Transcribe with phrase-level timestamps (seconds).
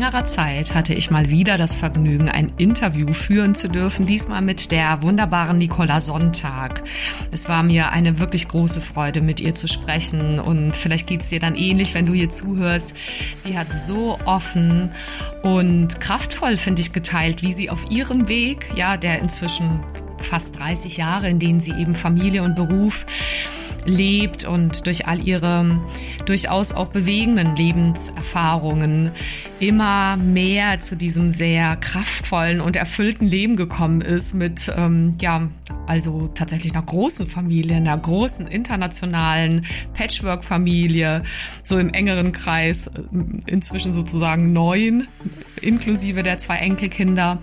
[0.00, 4.70] längerer Zeit hatte ich mal wieder das Vergnügen, ein Interview führen zu dürfen, diesmal mit
[4.70, 6.82] der wunderbaren Nicola Sonntag.
[7.32, 11.28] Es war mir eine wirklich große Freude, mit ihr zu sprechen und vielleicht geht es
[11.28, 12.94] dir dann ähnlich, wenn du ihr zuhörst.
[13.36, 14.90] Sie hat so offen
[15.42, 19.84] und kraftvoll, finde ich, geteilt, wie sie auf ihrem Weg, ja, der inzwischen
[20.16, 23.04] fast 30 Jahre, in denen sie eben Familie und Beruf
[23.86, 25.80] lebt und durch all ihre
[26.26, 29.10] durchaus auch bewegenden Lebenserfahrungen
[29.58, 35.48] immer mehr zu diesem sehr kraftvollen und erfüllten Leben gekommen ist mit, ähm, ja,
[35.86, 41.22] also tatsächlich einer großen Familie, einer großen internationalen Patchwork-Familie,
[41.62, 42.90] so im engeren Kreis, äh,
[43.46, 45.08] inzwischen sozusagen neun,
[45.60, 47.38] inklusive der zwei Enkelkinder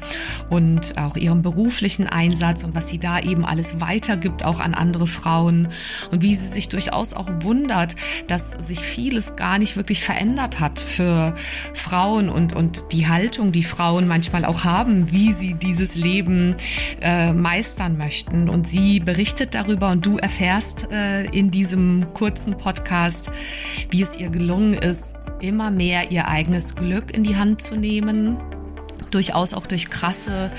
[0.49, 5.07] und auch ihrem beruflichen Einsatz und was sie da eben alles weitergibt, auch an andere
[5.07, 5.67] Frauen
[6.11, 7.95] und wie sie sich durchaus auch wundert,
[8.27, 11.35] dass sich vieles gar nicht wirklich verändert hat für
[11.73, 16.55] Frauen und, und die Haltung, die Frauen manchmal auch haben, wie sie dieses Leben
[17.01, 18.16] äh, meistern möchten.
[18.49, 23.29] Und sie berichtet darüber und du erfährst äh, in diesem kurzen Podcast,
[23.89, 28.37] wie es ihr gelungen ist, immer mehr ihr eigenes Glück in die Hand zu nehmen,
[29.11, 30.51] durchaus auch durch krasse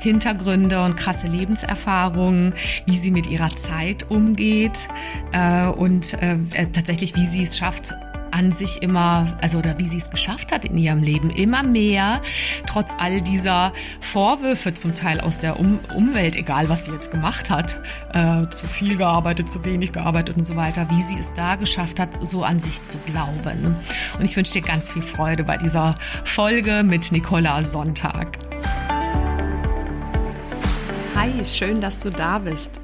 [0.00, 2.54] Hintergründe und krasse Lebenserfahrungen,
[2.86, 4.88] wie sie mit ihrer Zeit umgeht
[5.32, 6.36] äh, und äh,
[6.72, 7.94] tatsächlich, wie sie es schafft,
[8.34, 12.20] an sich immer, also oder wie sie es geschafft hat in ihrem Leben, immer mehr,
[12.66, 17.48] trotz all dieser Vorwürfe zum Teil aus der um Umwelt, egal was sie jetzt gemacht
[17.48, 17.80] hat,
[18.12, 22.00] äh, zu viel gearbeitet, zu wenig gearbeitet und so weiter, wie sie es da geschafft
[22.00, 23.76] hat, so an sich zu glauben.
[24.18, 28.38] Und ich wünsche dir ganz viel Freude bei dieser Folge mit Nicola Sonntag.
[31.14, 32.83] Hi, schön, dass du da bist.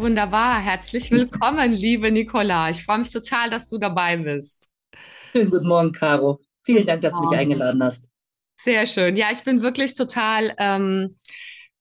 [0.00, 0.60] Wunderbar.
[0.60, 2.70] Herzlich willkommen, liebe Nicola.
[2.70, 4.68] Ich freue mich total, dass du dabei bist.
[5.32, 6.40] Schönen guten Morgen, Caro.
[6.64, 8.06] Vielen Dank, dass du mich eingeladen hast.
[8.56, 9.16] Sehr schön.
[9.16, 11.18] Ja, ich bin wirklich total ähm,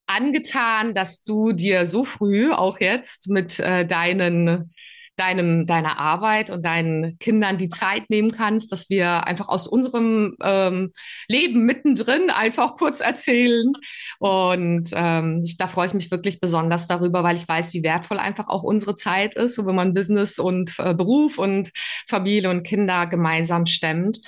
[0.06, 4.74] angetan, dass du dir so früh auch jetzt mit äh, deinen
[5.20, 10.36] deinem, deiner Arbeit und deinen Kindern die Zeit nehmen kannst, dass wir einfach aus unserem
[10.42, 10.94] ähm,
[11.28, 13.74] Leben mittendrin einfach kurz erzählen.
[14.20, 18.20] Und ähm, ich, da freue ich mich wirklich besonders darüber, weil ich weiß, wie wertvoll
[18.20, 21.72] einfach auch unsere Zeit ist, so wenn man Business und äh, Beruf und
[22.08, 24.22] Familie und Kinder gemeinsam stemmt.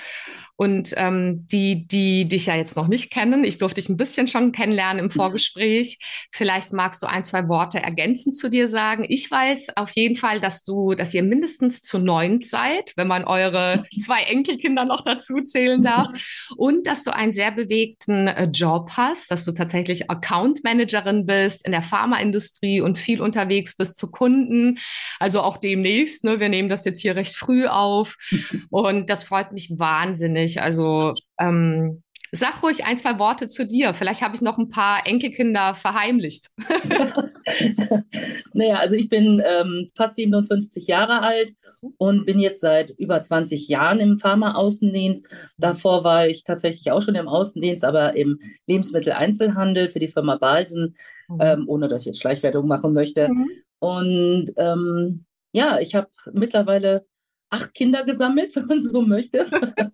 [0.62, 4.28] Und ähm, die, die dich ja jetzt noch nicht kennen, ich durfte dich ein bisschen
[4.28, 5.98] schon kennenlernen im Vorgespräch.
[6.32, 9.04] Vielleicht magst du ein, zwei Worte ergänzend zu dir sagen.
[9.10, 13.24] Ich weiß auf jeden Fall, dass du, dass ihr mindestens zu neunt seid, wenn man
[13.24, 16.10] eure zwei Enkelkinder noch dazu zählen darf.
[16.58, 21.66] Und dass du einen sehr bewegten äh, Job hast, dass du tatsächlich Account Managerin bist
[21.66, 24.78] in der Pharmaindustrie und viel unterwegs bist zu Kunden.
[25.18, 26.24] Also auch demnächst.
[26.24, 26.40] Ne?
[26.40, 28.16] Wir nehmen das jetzt hier recht früh auf.
[28.70, 30.64] Und das freut mich wahnsinnig nicht.
[30.64, 33.94] Also ähm, sag ruhig ein, zwei Worte zu dir.
[33.94, 36.50] Vielleicht habe ich noch ein paar Enkelkinder verheimlicht.
[38.54, 41.54] naja, also ich bin ähm, fast 57 Jahre alt
[41.98, 45.54] und bin jetzt seit über 20 Jahren im Pharma-Außendienst.
[45.58, 50.96] Davor war ich tatsächlich auch schon im Außendienst, aber im Lebensmitteleinzelhandel für die Firma Balsen,
[51.28, 51.38] mhm.
[51.42, 53.30] ähm, ohne dass ich jetzt Schleichwertung machen möchte.
[53.30, 53.50] Mhm.
[53.80, 57.06] Und ähm, ja, ich habe mittlerweile
[57.52, 59.46] acht Kinder gesammelt, wenn man so möchte.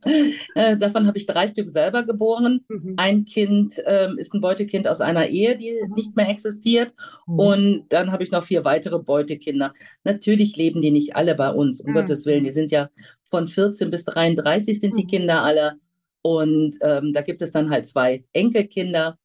[0.56, 2.64] äh, davon habe ich drei Stück selber geboren.
[2.70, 2.94] Mhm.
[2.98, 5.94] Ein Kind ähm, ist ein Beutekind aus einer Ehe, die mhm.
[5.96, 6.94] nicht mehr existiert.
[7.26, 7.40] Mhm.
[7.40, 9.74] Und dann habe ich noch vier weitere Beutekinder.
[10.04, 11.96] Natürlich leben die nicht alle bei uns, um mhm.
[11.96, 12.46] Gottes Willen.
[12.46, 12.90] Die sind ja
[13.24, 15.10] von 14 bis 33 sind die mhm.
[15.10, 15.74] Kinder alle.
[16.22, 19.18] Und ähm, da gibt es dann halt zwei Enkelkinder.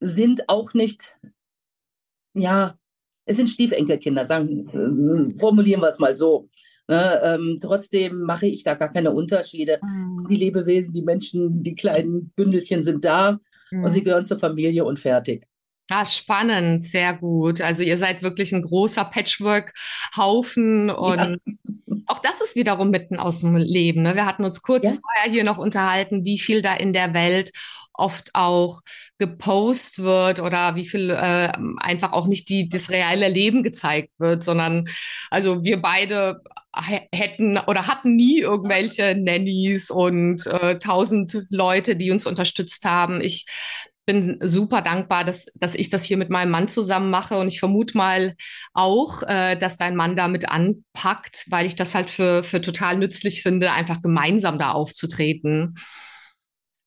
[0.00, 1.16] Sind auch nicht,
[2.34, 2.76] ja,
[3.26, 6.48] es sind Stiefenkelkinder, sagen, äh, formulieren wir es mal so.
[6.90, 9.78] Ne, ähm, trotzdem mache ich da gar keine Unterschiede.
[9.80, 10.26] Mhm.
[10.28, 13.38] Die Lebewesen, die Menschen, die kleinen Bündelchen sind da
[13.70, 13.84] mhm.
[13.84, 15.46] und sie gehören zur Familie und fertig.
[15.88, 17.60] Ah, spannend, sehr gut.
[17.60, 21.96] Also ihr seid wirklich ein großer Patchwork-Haufen und ja.
[22.06, 24.02] auch das ist wiederum mitten aus dem Leben.
[24.02, 24.16] Ne?
[24.16, 24.96] Wir hatten uns kurz ja.
[25.00, 27.52] vorher hier noch unterhalten, wie viel da in der Welt
[28.00, 28.80] oft auch
[29.18, 34.42] gepostet wird oder wie viel äh, einfach auch nicht die, das reale Leben gezeigt wird,
[34.42, 34.88] sondern
[35.30, 36.40] also wir beide
[37.12, 43.20] hätten oder hatten nie irgendwelche Nannies und äh, tausend Leute, die uns unterstützt haben.
[43.20, 43.46] Ich
[44.06, 47.60] bin super dankbar, dass, dass ich das hier mit meinem Mann zusammen mache und ich
[47.60, 48.34] vermute mal
[48.72, 53.42] auch, äh, dass dein Mann damit anpackt, weil ich das halt für, für total nützlich
[53.42, 55.76] finde, einfach gemeinsam da aufzutreten.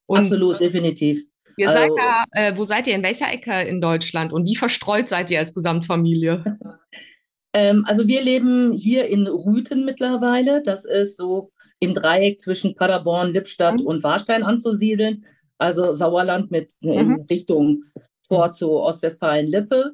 [0.05, 1.23] Und Absolut, definitiv.
[1.57, 4.55] Ihr also, seid da, äh, wo seid ihr, in welcher Ecke in Deutschland und wie
[4.55, 6.43] verstreut seid ihr als Gesamtfamilie?
[7.53, 10.63] ähm, also wir leben hier in Rüthen mittlerweile.
[10.63, 13.87] Das ist so im Dreieck zwischen Paderborn, Lippstadt mhm.
[13.87, 15.23] und Warstein anzusiedeln.
[15.57, 16.91] Also Sauerland mit mhm.
[16.91, 17.83] in Richtung
[18.27, 19.91] Tor zu Ostwestfalen-Lippe.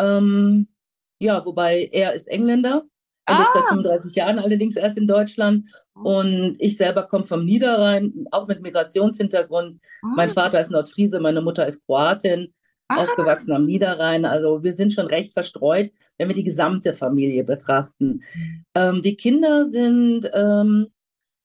[0.00, 0.68] Ähm,
[1.20, 2.84] ja, wobei er ist Engländer
[3.26, 3.38] er ah.
[3.40, 5.66] lebt seit 35 Jahren allerdings erst in Deutschland.
[5.94, 9.76] Und ich selber komme vom Niederrhein, auch mit Migrationshintergrund.
[10.02, 10.12] Ah.
[10.16, 12.52] Mein Vater ist Nordfriese, meine Mutter ist Kroatin,
[12.88, 13.02] ah.
[13.02, 14.24] aufgewachsen am Niederrhein.
[14.24, 18.20] Also wir sind schon recht verstreut, wenn wir die gesamte Familie betrachten.
[18.34, 18.64] Mhm.
[18.74, 20.88] Ähm, die Kinder sind, ähm,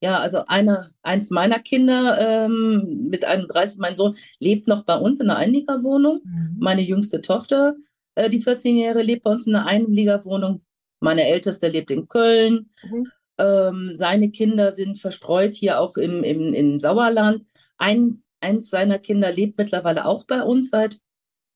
[0.03, 5.19] ja, also eine, eins meiner Kinder ähm, mit 31, mein Sohn, lebt noch bei uns
[5.19, 6.21] in einer Einliegerwohnung.
[6.23, 6.57] Mhm.
[6.59, 7.75] Meine jüngste Tochter,
[8.13, 10.61] äh, die 14-Jährige, lebt bei uns in einer Einliegerwohnung.
[11.01, 12.69] Meine Älteste lebt in Köln.
[12.83, 13.11] Mhm.
[13.37, 17.43] Ähm, seine Kinder sind verstreut hier auch im, im, im Sauerland.
[17.77, 20.99] Ein, eins seiner Kinder lebt mittlerweile auch bei uns seit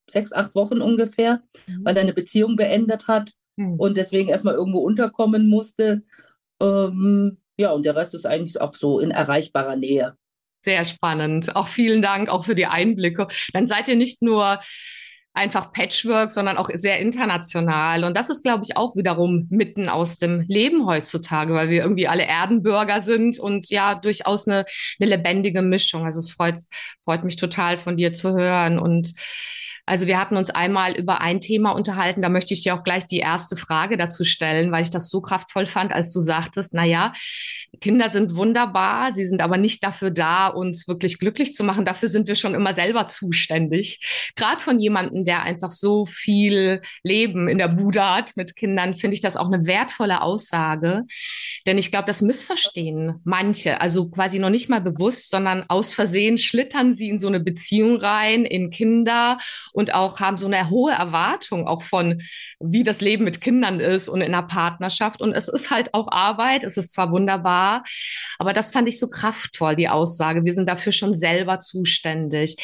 [0.09, 1.85] sechs, acht Wochen ungefähr, mhm.
[1.85, 3.79] weil er eine Beziehung beendet hat mhm.
[3.79, 6.03] und deswegen erstmal irgendwo unterkommen musste.
[6.59, 10.17] Ähm, ja, und der Rest ist eigentlich auch so in erreichbarer Nähe.
[10.63, 11.55] Sehr spannend.
[11.55, 13.27] Auch vielen Dank auch für die Einblicke.
[13.53, 14.59] Dann seid ihr nicht nur
[15.35, 18.05] einfach Patchwork, sondern auch sehr international.
[18.05, 22.07] Und das ist, glaube ich, auch wiederum mitten aus dem Leben heutzutage, weil wir irgendwie
[22.07, 24.65] alle Erdenbürger sind und ja, durchaus eine,
[24.99, 26.05] eine lebendige Mischung.
[26.05, 26.61] Also es freut,
[27.03, 29.13] freut mich total von dir zu hören und
[29.85, 33.05] also wir hatten uns einmal über ein Thema unterhalten, da möchte ich dir auch gleich
[33.05, 36.83] die erste Frage dazu stellen, weil ich das so kraftvoll fand, als du sagtest, na
[36.83, 37.13] ja,
[37.81, 41.85] Kinder sind wunderbar, sie sind aber nicht dafür da, uns wirklich glücklich zu machen.
[41.85, 44.31] Dafür sind wir schon immer selber zuständig.
[44.35, 49.15] Gerade von jemandem, der einfach so viel Leben in der Bude hat mit Kindern, finde
[49.15, 51.03] ich das auch eine wertvolle Aussage.
[51.67, 56.37] Denn ich glaube, das missverstehen manche, also quasi noch nicht mal bewusst, sondern aus Versehen
[56.37, 59.37] schlittern sie in so eine Beziehung rein, in Kinder
[59.75, 62.21] und auch haben so eine hohe Erwartung auch von,
[62.59, 65.19] wie das Leben mit Kindern ist und in einer Partnerschaft.
[65.19, 66.63] Und es ist halt auch Arbeit.
[66.63, 67.83] Es ist zwar wunderbar,
[68.39, 70.45] aber das fand ich so kraftvoll, die Aussage.
[70.45, 72.55] Wir sind dafür schon selber zuständig.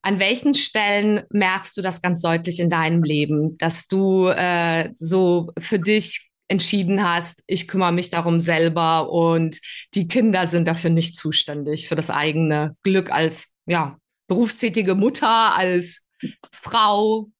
[0.00, 5.52] An welchen Stellen merkst du das ganz deutlich in deinem Leben, dass du äh, so
[5.58, 9.58] für dich entschieden hast, ich kümmere mich darum selber und
[9.94, 13.98] die Kinder sind dafür nicht zuständig für das eigene Glück als ja,
[14.28, 16.05] berufstätige Mutter, als
[16.52, 17.30] Frau?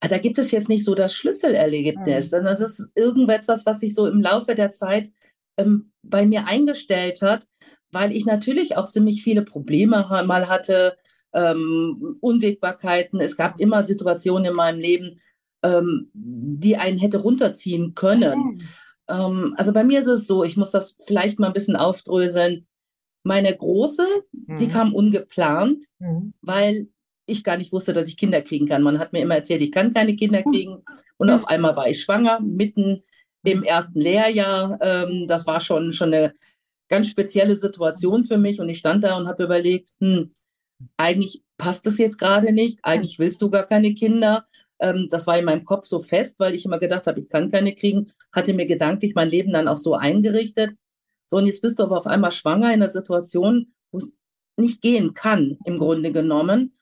[0.00, 2.28] Ah, da gibt es jetzt nicht so das Schlüsselerlebnis, mhm.
[2.28, 5.10] sondern das ist irgendetwas, was sich so im Laufe der Zeit
[5.56, 7.46] ähm, bei mir eingestellt hat,
[7.90, 10.96] weil ich natürlich auch ziemlich viele Probleme mal hatte,
[11.32, 13.20] ähm, Unwägbarkeiten.
[13.20, 15.20] Es gab immer Situationen in meinem Leben,
[15.62, 18.38] ähm, die einen hätte runterziehen können.
[18.38, 18.60] Mhm.
[19.08, 22.66] Ähm, also bei mir ist es so, ich muss das vielleicht mal ein bisschen aufdröseln.
[23.22, 24.58] Meine Große, mhm.
[24.58, 26.34] die kam ungeplant, mhm.
[26.42, 26.88] weil
[27.26, 28.82] ich gar nicht wusste, dass ich Kinder kriegen kann.
[28.82, 30.52] Man hat mir immer erzählt, ich kann keine Kinder hm.
[30.52, 30.84] kriegen.
[31.16, 33.02] Und auf einmal war ich schwanger, mitten
[33.44, 34.78] im ersten Lehrjahr.
[34.80, 36.34] Ähm, das war schon, schon eine
[36.88, 38.60] ganz spezielle Situation für mich.
[38.60, 40.30] Und ich stand da und habe überlegt, hm,
[40.96, 42.80] eigentlich passt das jetzt gerade nicht.
[42.82, 44.44] Eigentlich willst du gar keine Kinder.
[44.80, 47.50] Ähm, das war in meinem Kopf so fest, weil ich immer gedacht habe, ich kann
[47.50, 48.12] keine kriegen.
[48.32, 50.70] Hatte mir gedanklich mein Leben dann auch so eingerichtet.
[51.26, 54.12] So, und jetzt bist du aber auf einmal schwanger in einer Situation, wo es
[54.56, 56.73] nicht gehen kann, im Grunde genommen.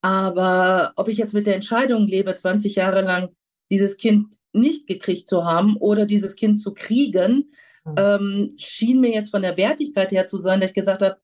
[0.00, 3.30] Aber ob ich jetzt mit der Entscheidung lebe, 20 Jahre lang
[3.70, 7.50] dieses Kind nicht gekriegt zu haben oder dieses Kind zu kriegen,
[7.84, 7.94] mhm.
[7.98, 11.16] ähm, schien mir jetzt von der Wertigkeit her zu sein, dass ich gesagt habe,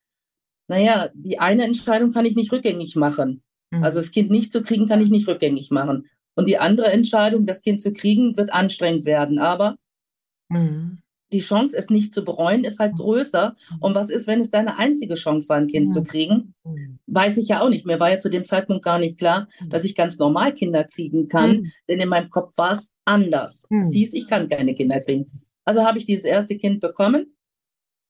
[0.69, 3.43] naja, die eine Entscheidung kann ich nicht rückgängig machen.
[3.71, 3.85] Mhm.
[3.85, 6.07] Also das Kind nicht zu kriegen, kann ich nicht rückgängig machen.
[6.35, 9.39] Und die andere Entscheidung, das Kind zu kriegen, wird anstrengend werden.
[9.39, 9.77] Aber
[10.49, 11.04] mhm
[11.35, 13.55] die Chance, es nicht zu bereuen, ist halt größer.
[13.81, 16.55] Und was ist, wenn es deine einzige Chance war, ein Kind zu kriegen?
[17.07, 17.85] Weiß ich ja auch nicht.
[17.85, 21.29] Mir war ja zu dem Zeitpunkt gar nicht klar, dass ich ganz normal Kinder kriegen
[21.29, 21.73] kann, mhm.
[21.89, 23.65] denn in meinem Kopf war es anders.
[23.69, 23.83] Mhm.
[23.83, 25.31] Siehst, ich kann keine Kinder kriegen.
[25.65, 27.35] Also habe ich dieses erste Kind bekommen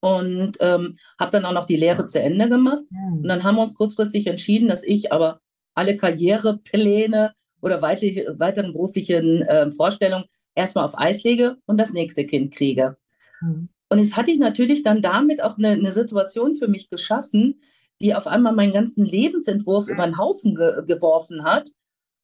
[0.01, 2.85] und ähm, habe dann auch noch die Lehre zu Ende gemacht.
[2.91, 5.41] Und dann haben wir uns kurzfristig entschieden, dass ich aber
[5.75, 7.33] alle Karrierepläne
[7.65, 12.99] oder weiteren beruflichen äh, Vorstellungen erstmal auf Eis lege und das nächste Kind kriege.
[13.45, 13.69] Mhm.
[13.91, 17.61] Und jetzt hatte ich natürlich dann damit auch eine, eine, Situation für mich geschaffen,
[18.01, 21.71] die auf einmal meinen ganzen Lebensentwurf über den Haufen ge geworfen hat.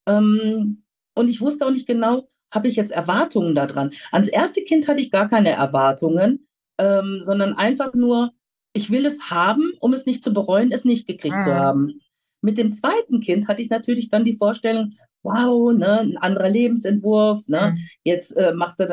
[0.09, 0.83] Ähm,
[1.15, 3.93] und ich wusste auch nicht genau, habe ich jetzt Erwartungen daran.
[4.11, 6.47] Ans erste Kind hatte ich gar keine Erwartungen,
[6.79, 8.33] ähm, sondern einfach nur,
[8.73, 11.43] ich will es haben, um es nicht zu bereuen, es nicht gekriegt mhm.
[11.43, 12.01] zu haben.
[12.43, 17.47] Mit dem zweiten Kind hatte ich natürlich dann die Vorstellung, wow, ne, ein anderer Lebensentwurf,
[17.49, 17.79] ne, mhm.
[18.03, 18.87] jetzt äh, machst du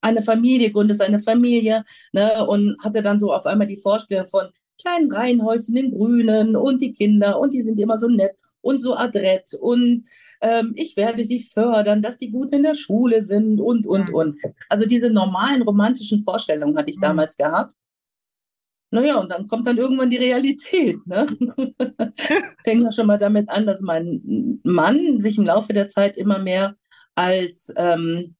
[0.00, 4.48] eine Familie, gründest eine Familie, ne, und hatte dann so auf einmal die Vorstellung von
[4.80, 8.94] kleinen Reihenhäuschen im Grünen und die Kinder und die sind immer so nett und so
[8.94, 10.04] adrett und
[10.40, 14.40] ähm, ich werde sie fördern, dass die gut in der Schule sind und, und, und.
[14.68, 17.02] Also diese normalen romantischen Vorstellungen hatte ich mhm.
[17.02, 17.74] damals gehabt.
[18.90, 20.96] Naja, und dann kommt dann irgendwann die Realität.
[21.06, 21.26] Ne?
[22.64, 26.38] Fängt ja schon mal damit an, dass mein Mann sich im Laufe der Zeit immer
[26.38, 26.74] mehr
[27.14, 28.36] als ähm,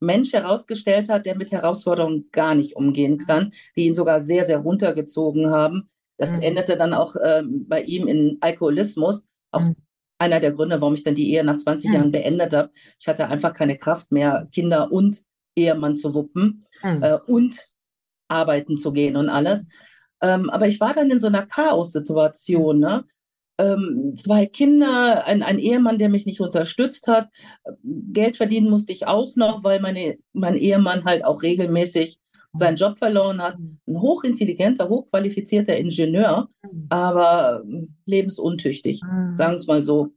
[0.00, 4.58] Mensch herausgestellt hat, der mit Herausforderungen gar nicht umgehen kann, die ihn sogar sehr, sehr
[4.58, 5.90] runtergezogen haben.
[6.16, 6.42] Das mhm.
[6.42, 9.22] endete dann auch ähm, bei ihm in Alkoholismus.
[9.52, 9.76] Auch mhm.
[10.18, 11.94] einer der Gründe, warum ich dann die Ehe nach 20 mhm.
[11.96, 12.70] Jahren beendet habe.
[13.00, 15.22] Ich hatte einfach keine Kraft mehr, Kinder und
[15.56, 17.02] Ehemann zu wuppen mhm.
[17.02, 17.68] äh, und
[18.28, 19.64] arbeiten zu gehen und alles.
[20.20, 22.78] Ähm, aber ich war dann in so einer Chaos-Situation.
[22.78, 23.04] Ne?
[23.58, 27.28] Ähm, zwei Kinder, ein, ein, Ehemann, der mich nicht unterstützt hat.
[27.82, 32.20] Geld verdienen musste ich auch noch, weil meine, mein Ehemann halt auch regelmäßig
[32.52, 33.56] seinen Job verloren hat.
[33.58, 36.48] Ein hochintelligenter, hochqualifizierter Ingenieur,
[36.88, 37.62] aber
[38.06, 40.12] lebensuntüchtig, sagen wir es mal so.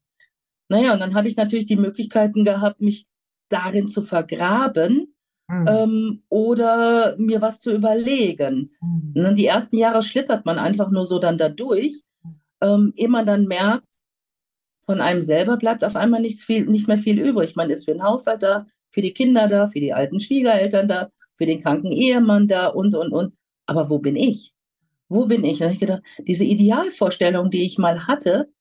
[0.69, 3.05] Naja, und dann habe ich natürlich die Möglichkeiten gehabt, mich
[3.49, 5.13] darin zu vergraben
[5.49, 5.65] mhm.
[5.67, 8.71] ähm, oder mir was zu überlegen.
[8.81, 9.35] Mhm.
[9.35, 12.03] Die ersten Jahre schlittert man einfach nur so dann da durch,
[12.61, 13.87] ähm, ehe man dann merkt,
[14.83, 17.55] von einem selber bleibt auf einmal nichts viel, nicht mehr viel übrig.
[17.55, 21.09] Man ist für den Haushalt da, für die Kinder da, für die alten Schwiegereltern da,
[21.35, 23.35] für den kranken Ehemann da und, und, und.
[23.67, 24.53] Aber wo bin ich?
[25.07, 25.61] Wo bin ich?
[25.61, 28.51] Und ich gedacht, diese Idealvorstellung, die ich mal hatte,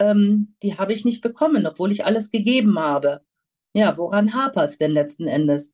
[0.00, 3.20] ähm, die habe ich nicht bekommen, obwohl ich alles gegeben habe.
[3.74, 5.72] Ja, woran hapert es denn letzten Endes?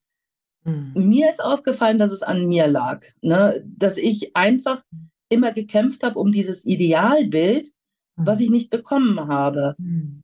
[0.65, 0.93] Mhm.
[0.95, 3.65] Mir ist aufgefallen, dass es an mir lag, ne?
[3.65, 4.83] dass ich einfach
[5.29, 7.69] immer gekämpft habe um dieses Idealbild,
[8.17, 8.27] mhm.
[8.27, 9.75] was ich nicht bekommen habe.
[9.79, 10.23] Mhm.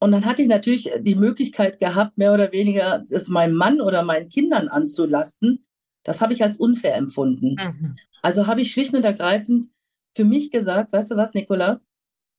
[0.00, 4.02] Und dann hatte ich natürlich die Möglichkeit gehabt, mehr oder weniger es meinem Mann oder
[4.02, 5.64] meinen Kindern anzulasten.
[6.02, 7.56] Das habe ich als unfair empfunden.
[7.58, 7.94] Mhm.
[8.20, 9.68] Also habe ich schlicht und ergreifend
[10.14, 11.80] für mich gesagt, weißt du was, Nicola,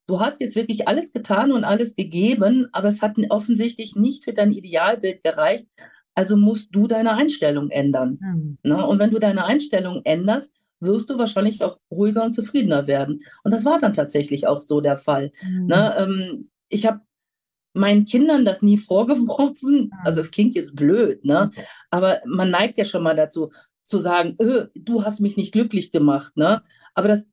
[0.07, 4.33] du hast jetzt wirklich alles getan und alles gegeben, aber es hat offensichtlich nicht für
[4.33, 5.67] dein Idealbild gereicht.
[6.13, 8.19] Also musst du deine Einstellung ändern.
[8.21, 8.57] Mhm.
[8.63, 8.85] Ne?
[8.85, 10.53] Und wenn du deine Einstellung änderst,
[10.85, 13.21] wirst du wahrscheinlich auch ruhiger und zufriedener werden.
[13.43, 15.31] Und das war dann tatsächlich auch so der Fall.
[15.43, 15.67] Mhm.
[15.67, 15.95] Ne?
[15.97, 16.99] Ähm, ich habe
[17.75, 19.91] meinen Kindern das nie vorgeworfen.
[20.03, 21.51] Also es klingt jetzt blöd, ne?
[21.91, 23.51] Aber man neigt ja schon mal dazu,
[23.83, 26.63] zu sagen, öh, du hast mich nicht glücklich gemacht, ne?
[26.95, 27.27] Aber das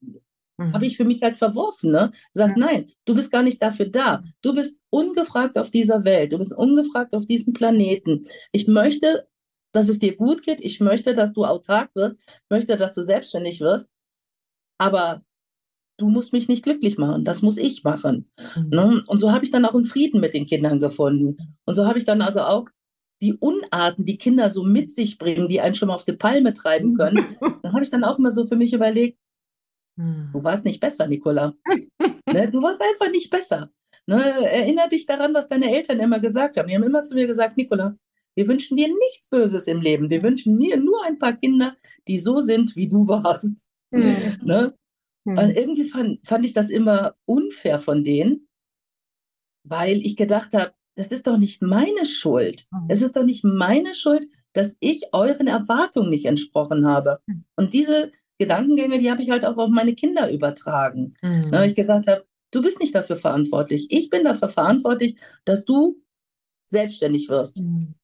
[0.58, 0.72] mhm.
[0.74, 2.12] habe ich für mich halt verworfen, ne?
[2.34, 2.66] Sagt, ja.
[2.66, 4.20] nein, du bist gar nicht dafür da.
[4.42, 6.32] Du bist ungefragt auf dieser Welt.
[6.32, 8.26] Du bist ungefragt auf diesem Planeten.
[8.52, 9.26] Ich möchte,
[9.72, 10.60] dass es dir gut geht.
[10.60, 12.16] Ich möchte, dass du autark wirst.
[12.48, 13.88] Möchte, dass du selbstständig wirst.
[14.78, 15.22] Aber
[15.98, 18.30] du musst mich nicht glücklich machen, das muss ich machen.
[18.56, 18.68] Mhm.
[18.70, 19.04] Ne?
[19.06, 21.36] Und so habe ich dann auch einen Frieden mit den Kindern gefunden.
[21.64, 22.68] Und so habe ich dann also auch
[23.20, 26.54] die Unarten, die Kinder so mit sich bringen, die einen schon mal auf die Palme
[26.54, 27.24] treiben können,
[27.62, 29.18] dann habe ich dann auch immer so für mich überlegt,
[29.96, 30.30] mhm.
[30.32, 31.54] du warst nicht besser, Nicola.
[32.00, 32.50] ne?
[32.50, 33.70] Du warst einfach nicht besser.
[34.06, 34.20] Ne?
[34.20, 36.66] Erinner dich daran, was deine Eltern immer gesagt haben.
[36.66, 37.96] Die haben immer zu mir gesagt, Nicola,
[38.34, 40.10] wir wünschen dir nichts Böses im Leben.
[40.10, 41.76] Wir wünschen dir nur ein paar Kinder,
[42.08, 43.64] die so sind, wie du warst.
[43.90, 44.38] Mhm.
[44.42, 44.74] Ne?
[45.28, 45.38] Hm.
[45.38, 48.48] Und irgendwie fand, fand ich das immer unfair von denen,
[49.64, 52.66] weil ich gedacht habe, das ist doch nicht meine Schuld.
[52.70, 52.86] Mhm.
[52.88, 57.20] Es ist doch nicht meine Schuld, dass ich euren Erwartungen nicht entsprochen habe.
[57.26, 57.44] Mhm.
[57.56, 61.14] Und diese Gedankengänge, die habe ich halt auch auf meine Kinder übertragen.
[61.22, 61.50] Mhm.
[61.50, 63.88] Da ich gesagt habe, du bist nicht dafür verantwortlich.
[63.90, 66.02] Ich bin dafür verantwortlich, dass du
[66.66, 67.58] selbstständig wirst.
[67.58, 67.94] Hm.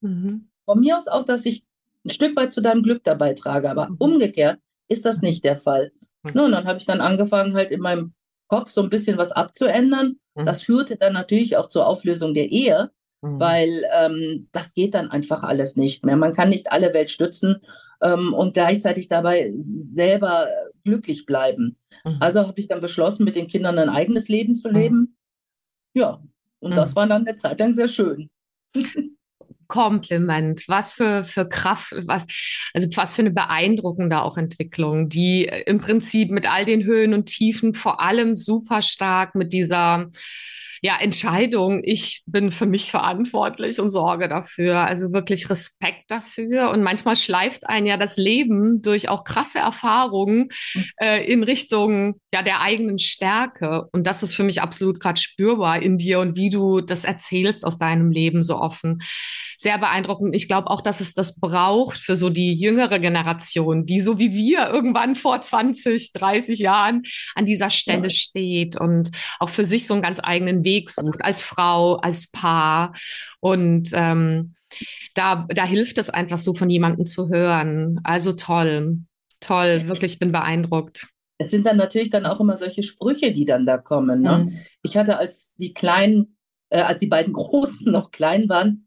[0.00, 0.48] Mhm.
[0.64, 1.64] Von mir aus auch, dass ich
[2.04, 3.70] ein Stück weit zu deinem Glück dabei trage.
[3.70, 3.96] Aber mhm.
[3.98, 5.92] umgekehrt ist das nicht der Fall.
[6.22, 6.32] Mhm.
[6.34, 8.14] No, und dann habe ich dann angefangen, halt in meinem
[8.48, 10.16] Kopf so ein bisschen was abzuändern.
[10.34, 10.44] Mhm.
[10.44, 12.90] Das führte dann natürlich auch zur Auflösung der Ehe,
[13.22, 13.38] mhm.
[13.38, 16.16] weil ähm, das geht dann einfach alles nicht mehr.
[16.16, 17.60] Man kann nicht alle Welt stützen
[18.02, 20.48] ähm, und gleichzeitig dabei selber
[20.84, 21.78] glücklich bleiben.
[22.04, 22.16] Mhm.
[22.20, 24.98] Also habe ich dann beschlossen, mit den Kindern ein eigenes Leben zu leben.
[24.98, 25.16] Mhm.
[25.94, 26.22] Ja,
[26.60, 28.28] und das war dann eine Zeit lang sehr schön.
[29.70, 30.64] Kompliment.
[30.68, 32.24] Was für, für Kraft, was,
[32.74, 37.24] also was für eine beeindruckende auch Entwicklung, die im Prinzip mit all den Höhen und
[37.24, 40.10] Tiefen vor allem super stark mit dieser
[40.82, 41.82] Ja, Entscheidung.
[41.84, 44.80] Ich bin für mich verantwortlich und sorge dafür.
[44.80, 46.70] Also wirklich Respekt dafür.
[46.70, 50.48] Und manchmal schleift ein ja das Leben durch auch krasse Erfahrungen
[50.98, 53.88] äh, in Richtung ja der eigenen Stärke.
[53.92, 57.66] Und das ist für mich absolut gerade spürbar in dir und wie du das erzählst
[57.66, 59.02] aus deinem Leben so offen.
[59.58, 60.34] Sehr beeindruckend.
[60.34, 64.32] Ich glaube auch, dass es das braucht für so die jüngere Generation, die so wie
[64.32, 67.02] wir irgendwann vor 20, 30 Jahren
[67.34, 68.10] an dieser Stelle ja.
[68.10, 72.94] steht und auch für sich so einen ganz eigenen Weg sucht, als Frau, als Paar.
[73.40, 74.54] Und ähm,
[75.14, 78.00] da, da hilft es einfach so, von jemandem zu hören.
[78.04, 78.98] Also toll,
[79.40, 81.08] toll, wirklich, bin beeindruckt.
[81.38, 84.20] Es sind dann natürlich dann auch immer solche Sprüche, die dann da kommen.
[84.20, 84.44] Ne?
[84.44, 84.58] Mhm.
[84.82, 86.36] Ich hatte, als die kleinen,
[86.68, 88.86] äh, als die beiden Großen noch klein waren,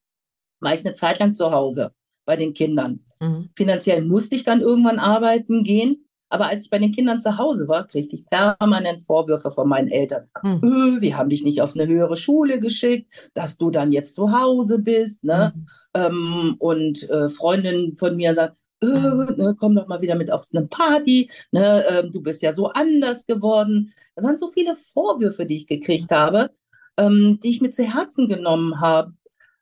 [0.59, 1.93] war ich eine Zeit lang zu Hause
[2.25, 3.03] bei den Kindern.
[3.19, 3.49] Mhm.
[3.55, 6.02] Finanziell musste ich dann irgendwann arbeiten gehen.
[6.33, 9.87] Aber als ich bei den Kindern zu Hause war, kriegte ich permanent Vorwürfe von meinen
[9.87, 10.23] Eltern.
[10.41, 10.61] Hm.
[10.63, 14.31] Öh, wir haben dich nicht auf eine höhere Schule geschickt, dass du dann jetzt zu
[14.31, 15.23] Hause bist.
[15.23, 15.53] Ne?
[15.53, 15.65] Hm.
[15.93, 20.47] Ähm, und äh, Freundinnen von mir sagen, öh, ne, komm doch mal wieder mit auf
[20.51, 21.29] eine Party.
[21.51, 21.85] Ne?
[21.87, 23.93] Ähm, du bist ja so anders geworden.
[24.15, 26.49] Da waren so viele Vorwürfe, die ich gekriegt habe,
[26.97, 29.13] ähm, die ich mir zu Herzen genommen habe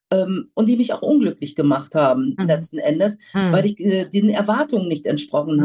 [0.09, 2.45] ähm, und die mich auch unglücklich gemacht haben, mhm.
[2.45, 3.51] letzten Endes, mhm.
[3.51, 5.63] weil ich äh, den Erwartungen nicht entsprochen mhm.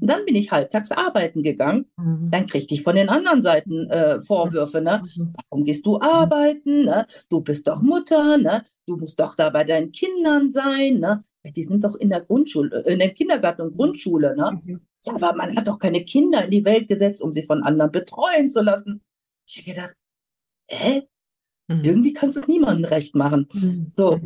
[0.00, 1.86] Und dann bin ich halbtags arbeiten gegangen.
[1.96, 2.30] Mhm.
[2.30, 4.80] Dann kriegte ich von den anderen Seiten äh, Vorwürfe.
[4.80, 5.02] Ne?
[5.16, 5.34] Mhm.
[5.50, 6.84] Warum gehst du arbeiten?
[6.84, 7.06] Ne?
[7.28, 8.38] Du bist doch Mutter.
[8.38, 8.64] Ne?
[8.86, 10.98] Du musst doch da bei deinen Kindern sein.
[10.98, 11.22] Ne?
[11.56, 14.36] Die sind doch in der Grundschule, äh, in der Kindergarten und Grundschule.
[14.36, 14.60] Ne?
[14.64, 14.80] Mhm.
[15.04, 17.92] Ja, aber man hat doch keine Kinder in die Welt gesetzt, um sie von anderen
[17.92, 19.02] betreuen zu lassen.
[19.48, 19.96] Ich habe gedacht,
[20.68, 21.02] hä?
[21.68, 21.84] Mhm.
[21.84, 23.48] Irgendwie kannst du es niemandem recht machen.
[23.52, 23.92] Mhm.
[23.92, 24.18] So,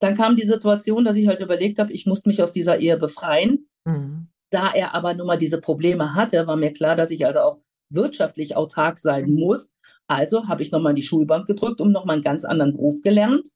[0.00, 2.96] dann kam die Situation, dass ich halt überlegt habe, ich muss mich aus dieser Ehe
[2.96, 3.68] befreien.
[3.84, 4.27] Mhm.
[4.50, 7.58] Da er aber nun mal diese Probleme hatte, war mir klar, dass ich also auch
[7.90, 9.40] wirtschaftlich autark sein mhm.
[9.40, 9.70] muss.
[10.06, 13.50] Also habe ich nochmal in die Schulbank gedrückt und nochmal einen ganz anderen Beruf gelernt,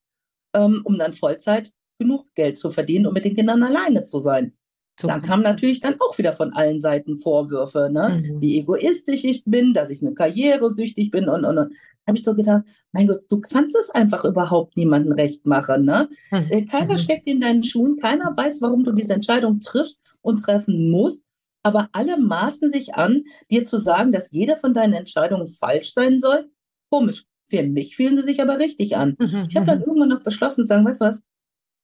[0.55, 4.57] ähm, um dann Vollzeit genug Geld zu verdienen, um mit den Kindern alleine zu sein.
[5.03, 5.09] So.
[5.09, 8.23] Dann kamen natürlich dann auch wieder von allen Seiten Vorwürfe, ne?
[8.23, 8.41] Mhm.
[8.41, 11.75] wie egoistisch ich bin, dass ich eine Karriere süchtig bin und, und, und.
[12.07, 12.63] habe ich so gedacht,
[12.93, 15.85] mein Gott, du kannst es einfach überhaupt niemandem recht machen.
[15.85, 16.09] Ne?
[16.31, 16.47] Mhm.
[16.51, 16.99] Äh, keiner mhm.
[16.99, 21.25] steckt in deinen Schuhen, keiner weiß, warum du diese Entscheidung triffst und treffen musst,
[21.65, 26.21] aber alle maßen sich an, dir zu sagen, dass jede von deinen Entscheidungen falsch sein
[26.21, 26.49] soll.
[26.91, 27.25] Komisch.
[27.45, 29.17] Für mich fühlen sie sich aber richtig an.
[29.19, 29.47] Mhm.
[29.49, 29.85] Ich habe dann mhm.
[29.85, 31.23] irgendwann noch beschlossen zu sagen, weißt du was,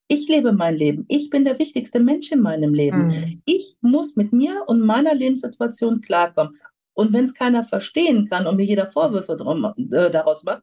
[0.08, 1.04] ich lebe mein Leben.
[1.08, 3.06] Ich bin der wichtigste Mensch in meinem Leben.
[3.06, 3.42] Mhm.
[3.44, 6.56] Ich muss mit mir und meiner Lebenssituation klarkommen.
[6.94, 10.62] Und wenn es keiner verstehen kann und mir jeder Vorwürfe drum, äh, daraus macht,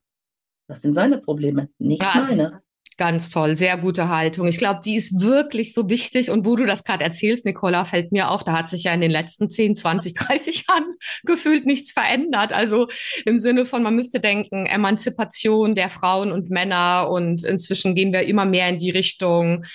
[0.68, 2.30] das sind seine Probleme, nicht Krass.
[2.30, 2.62] meine.
[2.98, 4.48] Ganz toll, sehr gute Haltung.
[4.48, 6.30] Ich glaube, die ist wirklich so wichtig.
[6.32, 9.02] Und wo du das gerade erzählst, Nicola, fällt mir auf, da hat sich ja in
[9.02, 10.86] den letzten 10, 20, 30 Jahren
[11.24, 12.54] gefühlt nichts verändert.
[12.54, 12.88] Also
[13.26, 17.10] im Sinne von, man müsste denken, Emanzipation der Frauen und Männer.
[17.12, 19.66] Und inzwischen gehen wir immer mehr in die Richtung,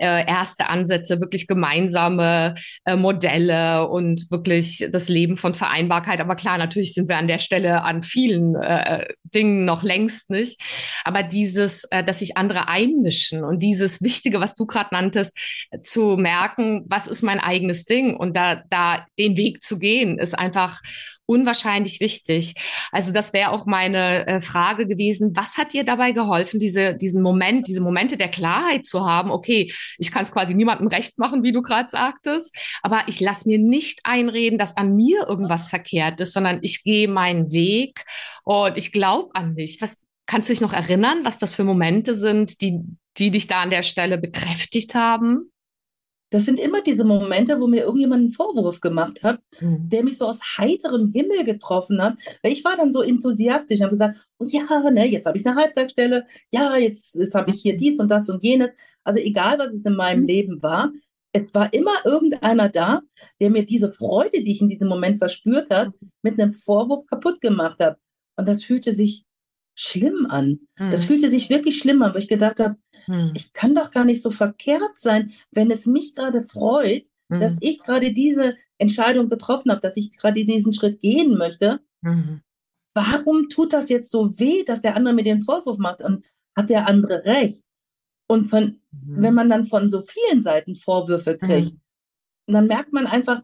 [0.00, 2.54] äh, erste Ansätze, wirklich gemeinsame
[2.84, 6.20] äh, Modelle und wirklich das Leben von Vereinbarkeit.
[6.20, 10.60] Aber klar, natürlich sind wir an der Stelle an vielen äh, Dingen noch längst nicht.
[11.04, 15.36] Aber dieses, äh, dass sich andere einmischen und dieses Wichtige, was du gerade nanntest,
[15.82, 20.38] zu merken, was ist mein eigenes Ding und da, da den Weg zu gehen, ist
[20.38, 20.80] einfach
[21.30, 22.54] unwahrscheinlich wichtig.
[22.90, 25.30] Also das wäre auch meine äh, Frage gewesen.
[25.36, 29.30] Was hat dir dabei geholfen, diese, diesen Moment, diese Momente der Klarheit zu haben?
[29.30, 33.48] Okay, ich kann es quasi niemandem recht machen, wie du gerade sagtest, aber ich lasse
[33.48, 38.04] mir nicht einreden, dass an mir irgendwas verkehrt ist, sondern ich gehe meinen Weg
[38.42, 39.80] und ich glaube an mich.
[39.80, 42.84] Was kannst du dich noch erinnern, was das für Momente sind, die,
[43.18, 45.50] die dich da an der Stelle bekräftigt haben?
[46.32, 49.88] Das sind immer diese Momente, wo mir irgendjemand einen Vorwurf gemacht hat, mhm.
[49.88, 52.16] der mich so aus heiterem Himmel getroffen hat.
[52.44, 55.44] Weil ich war dann so enthusiastisch und habe gesagt, oh ja, ne, jetzt habe ich
[55.44, 58.70] eine Halbtagsstelle, ja, jetzt, jetzt habe ich hier dies und das und jenes.
[59.02, 60.28] Also egal, was es in meinem mhm.
[60.28, 60.92] Leben war,
[61.32, 63.02] es war immer irgendeiner da,
[63.40, 66.10] der mir diese Freude, die ich in diesem Moment verspürt habe, mhm.
[66.22, 67.98] mit einem Vorwurf kaputt gemacht hat.
[68.36, 69.24] Und das fühlte sich
[69.74, 70.60] schlimm an.
[70.78, 70.90] Mhm.
[70.90, 73.32] Das fühlte sich wirklich schlimm an, wo ich gedacht habe, mhm.
[73.34, 77.40] ich kann doch gar nicht so verkehrt sein, wenn es mich gerade freut, mhm.
[77.40, 81.80] dass ich gerade diese Entscheidung getroffen habe, dass ich gerade diesen Schritt gehen möchte.
[82.02, 82.42] Mhm.
[82.94, 86.24] Warum tut das jetzt so weh, dass der andere mir den Vorwurf macht und
[86.56, 87.64] hat der andere recht?
[88.26, 89.22] Und von, mhm.
[89.22, 91.74] wenn man dann von so vielen Seiten Vorwürfe kriegt,
[92.46, 92.52] mhm.
[92.52, 93.42] dann merkt man einfach,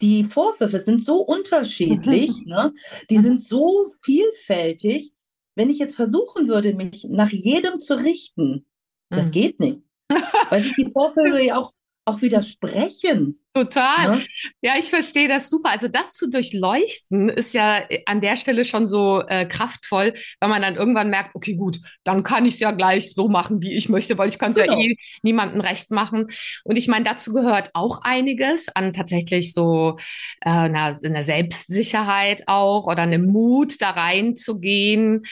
[0.00, 2.72] die Vorwürfe sind so unterschiedlich, ne?
[3.10, 5.12] die sind so vielfältig,
[5.54, 8.66] wenn ich jetzt versuchen würde, mich nach jedem zu richten,
[9.10, 9.30] das mhm.
[9.30, 9.82] geht nicht.
[10.50, 11.72] Weil sich die Vorfälle ja auch,
[12.04, 13.41] auch widersprechen.
[13.54, 14.16] Total.
[14.16, 14.22] Ja?
[14.62, 15.70] ja, ich verstehe das super.
[15.70, 20.62] Also das zu durchleuchten ist ja an der Stelle schon so äh, kraftvoll, weil man
[20.62, 23.90] dann irgendwann merkt, okay, gut, dann kann ich es ja gleich so machen, wie ich
[23.90, 24.78] möchte, weil ich kann es genau.
[24.78, 26.28] ja eh niemandem recht machen.
[26.64, 29.96] Und ich meine, dazu gehört auch einiges an tatsächlich so
[30.40, 35.24] äh, einer, einer Selbstsicherheit auch oder einem Mut, da reinzugehen.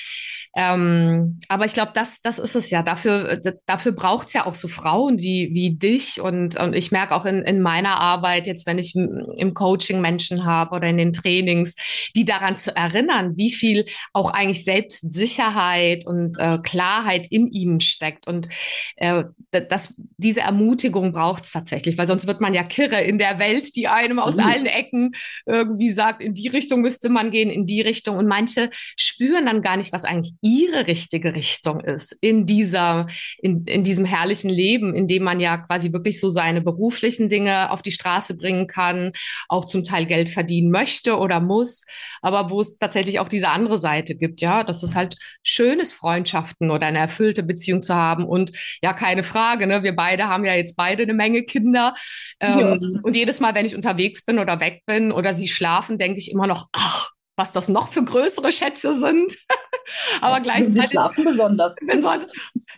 [0.57, 2.83] Ähm, aber ich glaube, das, das ist es ja.
[2.83, 6.21] Dafür, dafür braucht es ja auch so Frauen wie, wie dich.
[6.21, 8.10] Und, und ich merke auch in, in meiner Arbeit,
[8.47, 11.77] jetzt wenn ich im Coaching Menschen habe oder in den Trainings,
[12.15, 18.27] die daran zu erinnern, wie viel auch eigentlich Selbstsicherheit und äh, Klarheit in ihnen steckt.
[18.27, 18.49] Und
[18.97, 23.39] äh, das, diese Ermutigung braucht es tatsächlich, weil sonst wird man ja kirre in der
[23.39, 25.13] Welt, die einem aus allen Ecken
[25.47, 28.17] irgendwie sagt, in die Richtung müsste man gehen, in die Richtung.
[28.17, 33.07] Und manche spüren dann gar nicht, was eigentlich ihre richtige Richtung ist in dieser,
[33.39, 37.71] in, in diesem herrlichen Leben, in dem man ja quasi wirklich so seine beruflichen Dinge
[37.71, 39.13] auf die Straße bringen kann,
[39.49, 41.85] auch zum Teil Geld verdienen möchte oder muss,
[42.23, 45.93] aber wo es tatsächlich auch diese andere Seite gibt, ja, dass es halt schön ist,
[45.93, 50.45] Freundschaften oder eine erfüllte Beziehung zu haben und ja, keine Frage, ne, wir beide haben
[50.45, 51.95] ja jetzt beide eine Menge Kinder
[52.41, 53.01] ähm, ja.
[53.03, 56.31] und jedes Mal, wenn ich unterwegs bin oder weg bin oder sie schlafen, denke ich
[56.31, 57.11] immer noch, ach,
[57.41, 59.35] was das noch für größere Schätze sind.
[60.21, 60.83] Aber das gleichzeitig.
[60.83, 61.75] Sie schlafen besonders.
[61.87, 62.33] besonders.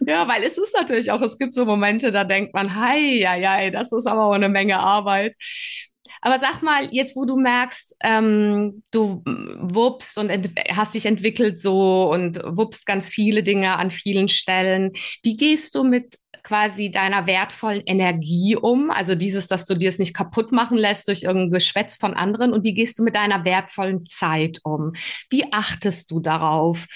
[0.07, 3.35] Ja, weil es ist natürlich auch, es gibt so Momente, da denkt man, hei, ja,
[3.35, 5.35] ja, das ist aber auch eine Menge Arbeit.
[6.21, 10.31] Aber sag mal, jetzt wo du merkst, ähm, du wuppst und
[10.71, 14.93] hast dich entwickelt so und wuppst ganz viele Dinge an vielen Stellen,
[15.25, 18.91] wie gehst du mit quasi deiner wertvollen Energie um?
[18.91, 22.53] Also dieses, dass du dir es nicht kaputt machen lässt durch irgendein Geschwätz von anderen.
[22.53, 24.93] Und wie gehst du mit deiner wertvollen Zeit um?
[25.31, 26.87] Wie achtest du darauf,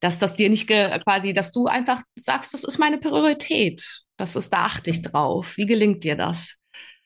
[0.00, 4.04] dass das dir nicht quasi, dass du einfach sagst, das ist meine Priorität.
[4.16, 5.56] Das ist, da achte ich drauf.
[5.56, 6.56] Wie gelingt dir das?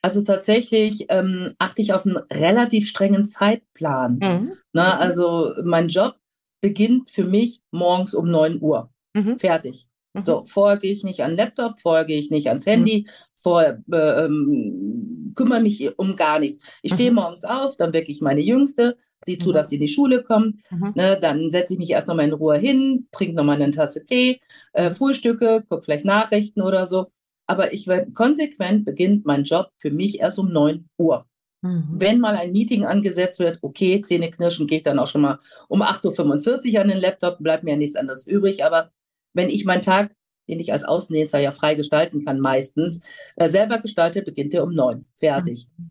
[0.02, 4.18] Also tatsächlich ähm, achte ich auf einen relativ strengen Zeitplan.
[4.20, 4.52] Mhm.
[4.72, 6.16] Na, also mein Job
[6.62, 8.90] beginnt für mich morgens um 9 Uhr.
[9.14, 9.38] Mhm.
[9.38, 9.86] Fertig.
[10.14, 10.24] Mhm.
[10.24, 13.10] So, vorher gehe ich nicht an den Laptop, vorher gehe ich nicht ans Handy, mhm.
[13.40, 16.64] vorher äh, ähm, kümmere mich um gar nichts.
[16.82, 17.16] Ich stehe mhm.
[17.16, 19.54] morgens auf, dann wecke ich meine Jüngste, sieh zu, mhm.
[19.54, 20.60] dass sie in die Schule kommt.
[20.70, 20.92] Mhm.
[20.94, 24.40] Ne, dann setze ich mich erst nochmal in Ruhe hin, trinke nochmal eine Tasse Tee,
[24.72, 27.06] äh, frühstücke, gucke vielleicht Nachrichten oder so.
[27.46, 31.26] Aber ich werde konsequent beginnt mein Job für mich erst um 9 Uhr.
[31.62, 31.96] Mhm.
[31.98, 35.38] Wenn mal ein Meeting angesetzt wird, okay, Zähne knirschen, gehe ich dann auch schon mal
[35.68, 38.64] um 8.45 Uhr an den Laptop, bleibt mir ja nichts anderes übrig.
[38.64, 38.90] Aber
[39.32, 40.14] wenn ich meinen Tag,
[40.48, 43.00] den ich als Außendienster ja frei gestalten kann, meistens,
[43.36, 45.06] äh, selber gestalte, beginnt er um neun.
[45.14, 45.68] Fertig.
[45.76, 45.88] Mhm.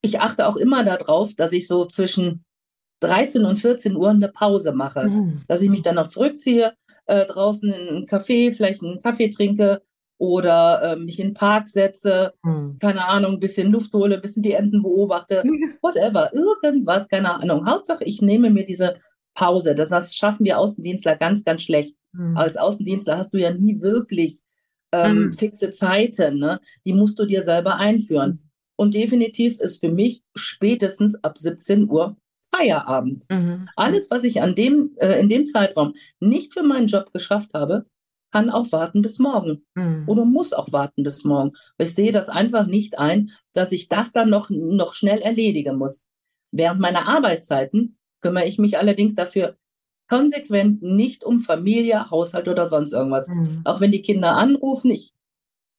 [0.00, 2.44] Ich achte auch immer darauf, dass ich so zwischen
[3.00, 5.42] 13 und 14 Uhr eine Pause mache, mhm.
[5.48, 6.74] dass ich mich dann noch zurückziehe,
[7.06, 9.82] äh, draußen in einen Café, vielleicht einen Kaffee trinke
[10.18, 12.78] oder äh, mich in den Park setze, mhm.
[12.80, 15.42] keine Ahnung, ein bisschen Luft hole, ein bisschen die Enten beobachte,
[15.82, 17.66] whatever, irgendwas, keine Ahnung.
[17.66, 18.96] Hauptsache, ich nehme mir diese
[19.34, 19.74] Pause.
[19.74, 21.96] Das, das schaffen wir Außendienstler ganz, ganz schlecht.
[22.12, 22.36] Mhm.
[22.36, 24.40] Als Außendienstler hast du ja nie wirklich
[24.92, 25.32] ähm, mhm.
[25.34, 26.38] fixe Zeiten.
[26.38, 26.60] Ne?
[26.84, 28.30] Die musst du dir selber einführen.
[28.30, 28.40] Mhm.
[28.76, 32.16] Und definitiv ist für mich spätestens ab 17 Uhr
[32.54, 33.24] Feierabend.
[33.28, 33.68] Mhm.
[33.76, 37.86] Alles, was ich an dem, äh, in dem Zeitraum nicht für meinen Job geschafft habe,
[38.30, 40.04] kann auch warten bis morgen mhm.
[40.06, 41.52] oder muss auch warten bis morgen.
[41.78, 46.02] Ich sehe das einfach nicht ein, dass ich das dann noch, noch schnell erledigen muss.
[46.50, 49.56] Während meiner Arbeitszeiten kümmere ich mich allerdings dafür
[50.08, 53.28] konsequent nicht um Familie, Haushalt oder sonst irgendwas.
[53.28, 53.60] Mhm.
[53.64, 55.12] Auch wenn die Kinder anrufen, ich,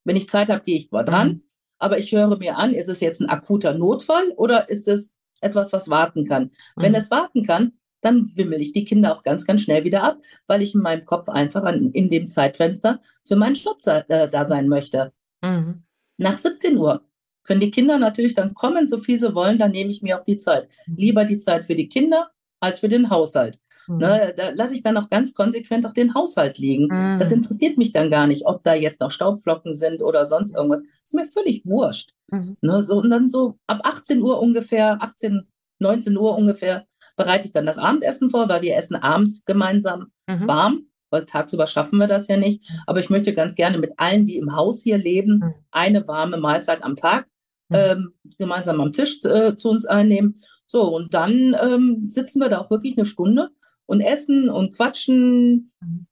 [0.03, 1.27] wenn ich Zeit habe, gehe ich mal dran.
[1.27, 1.43] Mhm.
[1.79, 5.73] Aber ich höre mir an, ist es jetzt ein akuter Notfall oder ist es etwas,
[5.73, 6.43] was warten kann?
[6.75, 6.81] Mhm.
[6.81, 10.19] Wenn es warten kann, dann wimmel ich die Kinder auch ganz, ganz schnell wieder ab,
[10.47, 14.45] weil ich in meinem Kopf einfach an, in dem Zeitfenster für meinen Job äh, da
[14.45, 15.11] sein möchte.
[15.41, 15.83] Mhm.
[16.17, 17.01] Nach 17 Uhr
[17.49, 20.23] können die Kinder natürlich dann kommen, so viel sie wollen, dann nehme ich mir auch
[20.23, 20.69] die Zeit.
[20.85, 20.95] Mhm.
[20.97, 23.59] Lieber die Zeit für die Kinder als für den Haushalt.
[23.87, 23.97] Mhm.
[23.97, 26.83] Ne, da lasse ich dann auch ganz konsequent auch den Haushalt liegen.
[26.83, 27.17] Mhm.
[27.17, 30.81] Das interessiert mich dann gar nicht, ob da jetzt noch Staubflocken sind oder sonst irgendwas.
[30.81, 32.11] Das ist mir völlig wurscht.
[32.27, 32.55] Mhm.
[32.61, 35.47] Ne, so, und dann so ab 18 Uhr ungefähr, 18,
[35.79, 36.85] 19 Uhr ungefähr,
[37.15, 40.47] bereite ich dann das Abendessen vor, weil wir essen abends gemeinsam mhm.
[40.47, 42.69] warm weil tagsüber schaffen wir das ja nicht.
[42.69, 42.75] Mhm.
[42.85, 45.53] Aber ich möchte ganz gerne mit allen, die im Haus hier leben, mhm.
[45.71, 47.28] eine warme Mahlzeit am Tag Mhm.
[47.71, 50.35] Ähm, gemeinsam am Tisch äh, zu uns einnehmen.
[50.65, 53.49] So, und dann ähm, sitzen wir da auch wirklich eine Stunde
[53.85, 56.07] und essen und quatschen, mhm.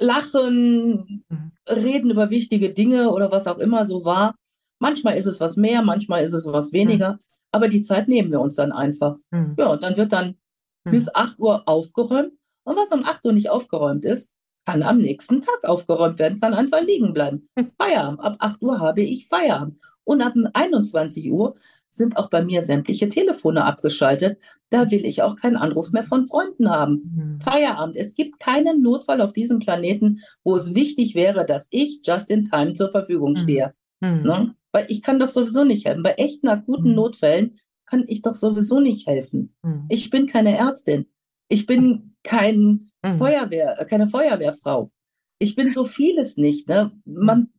[0.00, 1.52] lachen, mhm.
[1.68, 4.34] reden über wichtige Dinge oder was auch immer so war.
[4.78, 7.18] Manchmal ist es was mehr, manchmal ist es was weniger, mhm.
[7.52, 9.16] aber die Zeit nehmen wir uns dann einfach.
[9.30, 9.54] Mhm.
[9.58, 10.36] Ja, und dann wird dann
[10.84, 12.32] bis 8 Uhr aufgeräumt.
[12.64, 14.30] Und was um 8 Uhr nicht aufgeräumt ist,
[14.64, 17.46] kann am nächsten Tag aufgeräumt werden, kann einfach liegen bleiben.
[17.78, 18.20] Feierabend.
[18.20, 19.78] Ab 8 Uhr habe ich Feierabend.
[20.04, 21.56] Und ab 21 Uhr
[21.88, 24.38] sind auch bei mir sämtliche Telefone abgeschaltet.
[24.70, 27.12] Da will ich auch keinen Anruf mehr von Freunden haben.
[27.14, 27.40] Mhm.
[27.40, 27.96] Feierabend.
[27.96, 32.44] Es gibt keinen Notfall auf diesem Planeten, wo es wichtig wäre, dass ich just in
[32.44, 33.74] time zur Verfügung stehe.
[34.00, 34.22] Mhm.
[34.22, 34.54] Ne?
[34.72, 36.02] Weil ich kann doch sowieso nicht helfen.
[36.02, 36.96] Bei echten akuten mhm.
[36.96, 39.54] Notfällen kann ich doch sowieso nicht helfen.
[39.62, 39.86] Mhm.
[39.90, 41.06] Ich bin keine Ärztin.
[41.48, 43.18] Ich bin kein mhm.
[43.18, 44.90] Feuerwehr, keine Feuerwehrfrau.
[45.38, 46.68] Ich bin so vieles nicht.
[46.68, 46.92] Ne?
[47.04, 47.52] Man,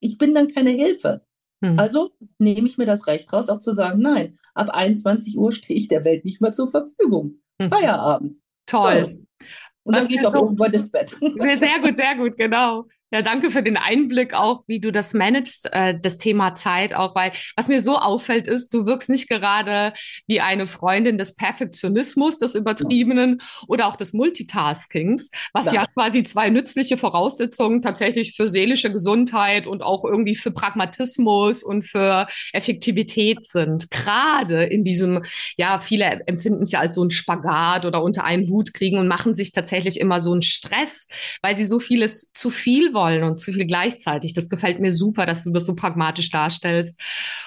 [0.00, 1.24] ich bin dann keine Hilfe.
[1.60, 1.78] Mhm.
[1.78, 5.78] Also nehme ich mir das Recht raus, auch zu sagen, nein, ab 21 Uhr stehe
[5.78, 7.38] ich der Welt nicht mehr zur Verfügung.
[7.58, 7.68] Mhm.
[7.68, 8.36] Feierabend.
[8.66, 9.00] Toll.
[9.00, 9.46] So.
[9.82, 11.10] Und Was dann gehe ich auch so, irgendwann ins Bett.
[11.20, 12.86] Sehr gut, sehr gut, genau.
[13.12, 17.16] Ja, danke für den Einblick auch, wie du das managst, äh, das Thema Zeit auch,
[17.16, 19.92] weil was mir so auffällt ist, du wirkst nicht gerade
[20.28, 25.82] wie eine Freundin des Perfektionismus, des Übertriebenen oder auch des Multitaskings, was ja.
[25.82, 31.84] ja quasi zwei nützliche Voraussetzungen tatsächlich für seelische Gesundheit und auch irgendwie für Pragmatismus und
[31.84, 33.90] für Effektivität sind.
[33.90, 35.24] Gerade in diesem,
[35.56, 39.08] ja, viele empfinden es ja als so ein Spagat oder unter einen Hut kriegen und
[39.08, 41.08] machen sich tatsächlich immer so einen Stress,
[41.42, 44.34] weil sie so vieles zu viel wollen wollen und zu viel gleichzeitig.
[44.34, 47.00] Das gefällt mir super, dass du das so pragmatisch darstellst.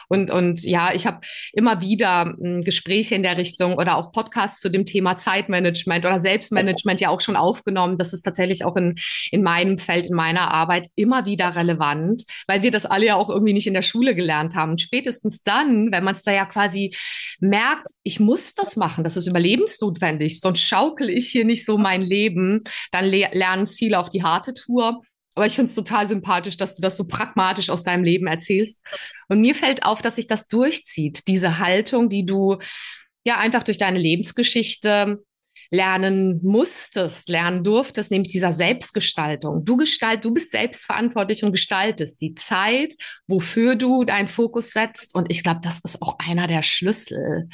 [0.10, 1.20] Und, und ja, ich habe
[1.54, 6.20] immer wieder hm, Gespräche in der Richtung oder auch Podcasts zu dem Thema Zeitmanagement oder
[6.20, 7.98] Selbstmanagement ja auch schon aufgenommen.
[7.98, 8.96] Das ist tatsächlich auch in,
[9.32, 13.30] in meinem Feld, in meiner Arbeit immer wieder relevant, weil wir das alle ja auch
[13.30, 14.72] irgendwie nicht in der Schule gelernt haben.
[14.72, 16.96] Und spätestens dann, wenn man es da ja quasi
[17.40, 22.02] merkt, ich muss das machen, das ist überlebensnotwendig, sonst schaukel ich hier nicht so mein
[22.02, 22.62] Leben,
[22.92, 25.02] dann lernen es viele auf die harte Tour.
[25.36, 28.86] Aber ich finde es total sympathisch, dass du das so pragmatisch aus deinem Leben erzählst.
[29.30, 32.58] Und mir fällt auf, dass sich das durchzieht, diese Haltung, die du
[33.26, 35.24] ja einfach durch deine Lebensgeschichte
[35.74, 39.66] lernen musstest, lernen durftest, nämlich dieser Selbstgestaltung.
[39.66, 42.94] Du gestalt, du bist selbstverantwortlich und gestaltest die Zeit,
[43.26, 45.16] wofür du deinen Fokus setzt.
[45.16, 47.50] Und ich glaube, das ist auch einer der Schlüssel.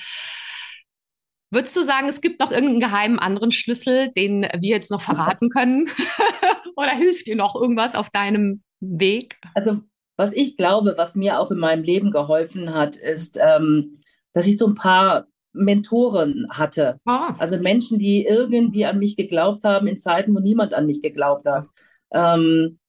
[1.49, 5.49] Würdest du sagen, es gibt noch irgendeinen geheimen anderen Schlüssel, den wir jetzt noch verraten
[5.49, 5.89] können?
[6.75, 9.37] Oder hilft dir noch irgendwas auf deinem Weg?
[9.55, 9.81] Also,
[10.17, 13.99] was ich glaube, was mir auch in meinem Leben geholfen hat, ist, ähm,
[14.33, 16.99] dass ich so ein paar Mentoren hatte.
[17.05, 17.35] Ah.
[17.39, 21.45] Also Menschen, die irgendwie an mich geglaubt haben in Zeiten, wo niemand an mich geglaubt
[21.45, 21.67] hat.
[22.11, 22.79] Ähm,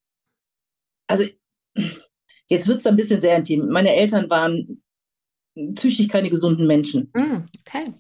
[1.09, 1.25] also,
[2.49, 3.69] jetzt wird es ein bisschen sehr intim.
[3.69, 4.83] Meine Eltern waren
[5.75, 7.11] psychisch keine gesunden Menschen.
[7.15, 7.95] Mm, okay.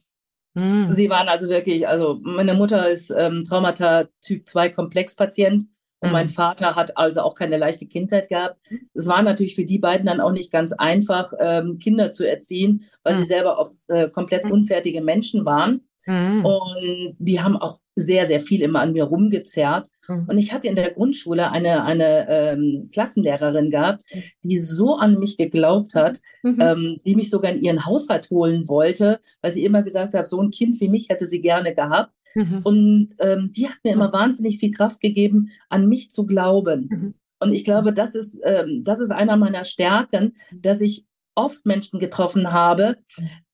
[0.54, 0.90] Mm.
[0.92, 5.64] Sie waren also wirklich, also meine Mutter ist ähm, Traumata Typ 2 Komplexpatient
[6.00, 6.30] und mein mhm.
[6.30, 8.56] Vater hat also auch keine leichte Kindheit gehabt.
[8.94, 12.84] Es war natürlich für die beiden dann auch nicht ganz einfach, ähm, Kinder zu erziehen,
[13.02, 13.18] weil mhm.
[13.18, 14.52] sie selber auch äh, komplett mhm.
[14.52, 15.82] unfertige Menschen waren.
[16.06, 16.44] Mhm.
[16.44, 19.88] Und die haben auch sehr, sehr viel immer an mir rumgezerrt.
[20.08, 20.26] Mhm.
[20.28, 24.04] Und ich hatte in der Grundschule eine, eine ähm, Klassenlehrerin gehabt,
[24.42, 26.60] die so an mich geglaubt hat, mhm.
[26.60, 30.40] ähm, die mich sogar in ihren Haushalt holen wollte, weil sie immer gesagt hat, so
[30.40, 32.12] ein Kind wie mich hätte sie gerne gehabt.
[32.34, 32.60] Mhm.
[32.64, 36.88] Und ähm, die hat mir immer wahnsinnig viel Kraft gegeben, an mich zu glauben.
[36.90, 37.14] Mhm.
[37.40, 42.00] Und ich glaube, das ist, ähm, das ist einer meiner Stärken, dass ich oft Menschen
[42.00, 42.96] getroffen habe,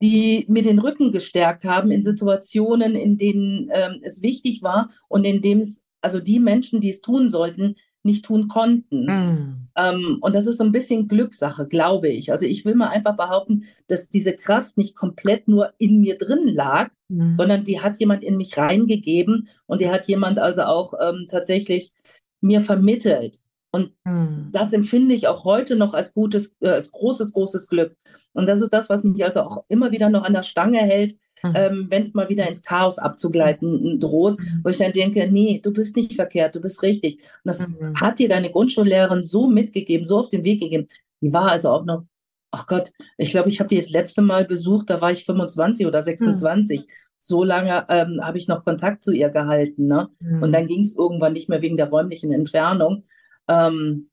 [0.03, 5.25] die mir den Rücken gestärkt haben in Situationen, in denen ähm, es wichtig war und
[5.25, 9.05] in dem es, also die Menschen, die es tun sollten, nicht tun konnten.
[9.05, 9.55] Mm.
[9.77, 12.33] Ähm, und das ist so ein bisschen Glückssache, glaube ich.
[12.33, 16.47] Also ich will mal einfach behaupten, dass diese Kraft nicht komplett nur in mir drin
[16.47, 17.35] lag, mm.
[17.35, 21.93] sondern die hat jemand in mich reingegeben und die hat jemand also auch ähm, tatsächlich
[22.41, 23.41] mir vermittelt.
[23.77, 24.49] Und mhm.
[24.53, 27.95] das empfinde ich auch heute noch als gutes, äh, als großes, großes Glück.
[28.33, 31.19] Und das ist das, was mich also auch immer wieder noch an der Stange hält,
[31.43, 31.53] mhm.
[31.55, 34.61] ähm, wenn es mal wieder ins Chaos abzugleiten droht, mhm.
[34.65, 37.17] wo ich dann denke, nee, du bist nicht verkehrt, du bist richtig.
[37.17, 37.95] Und das mhm.
[38.01, 40.87] hat dir deine Grundschullehrerin so mitgegeben, so auf den Weg gegeben.
[41.21, 42.05] Die war also auch noch,
[42.51, 45.87] ach Gott, ich glaube, ich habe die das letzte Mal besucht, da war ich 25
[45.87, 46.85] oder 26 mhm.
[47.19, 49.87] so lange ähm, habe ich noch Kontakt zu ihr gehalten.
[49.87, 50.09] Ne?
[50.21, 50.43] Mhm.
[50.43, 53.05] Und dann ging es irgendwann nicht mehr wegen der räumlichen Entfernung.
[53.49, 54.11] Ähm,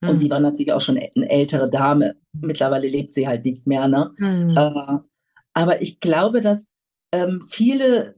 [0.00, 0.08] mhm.
[0.08, 0.30] Und sie hm.
[0.30, 2.16] war natürlich auch schon eine ältere Dame.
[2.32, 3.88] Mittlerweile lebt sie halt nicht mehr.
[3.88, 4.12] Ne?
[4.18, 4.56] Mhm.
[4.56, 4.98] Äh,
[5.52, 6.66] aber ich glaube, dass
[7.12, 8.14] ähm, viele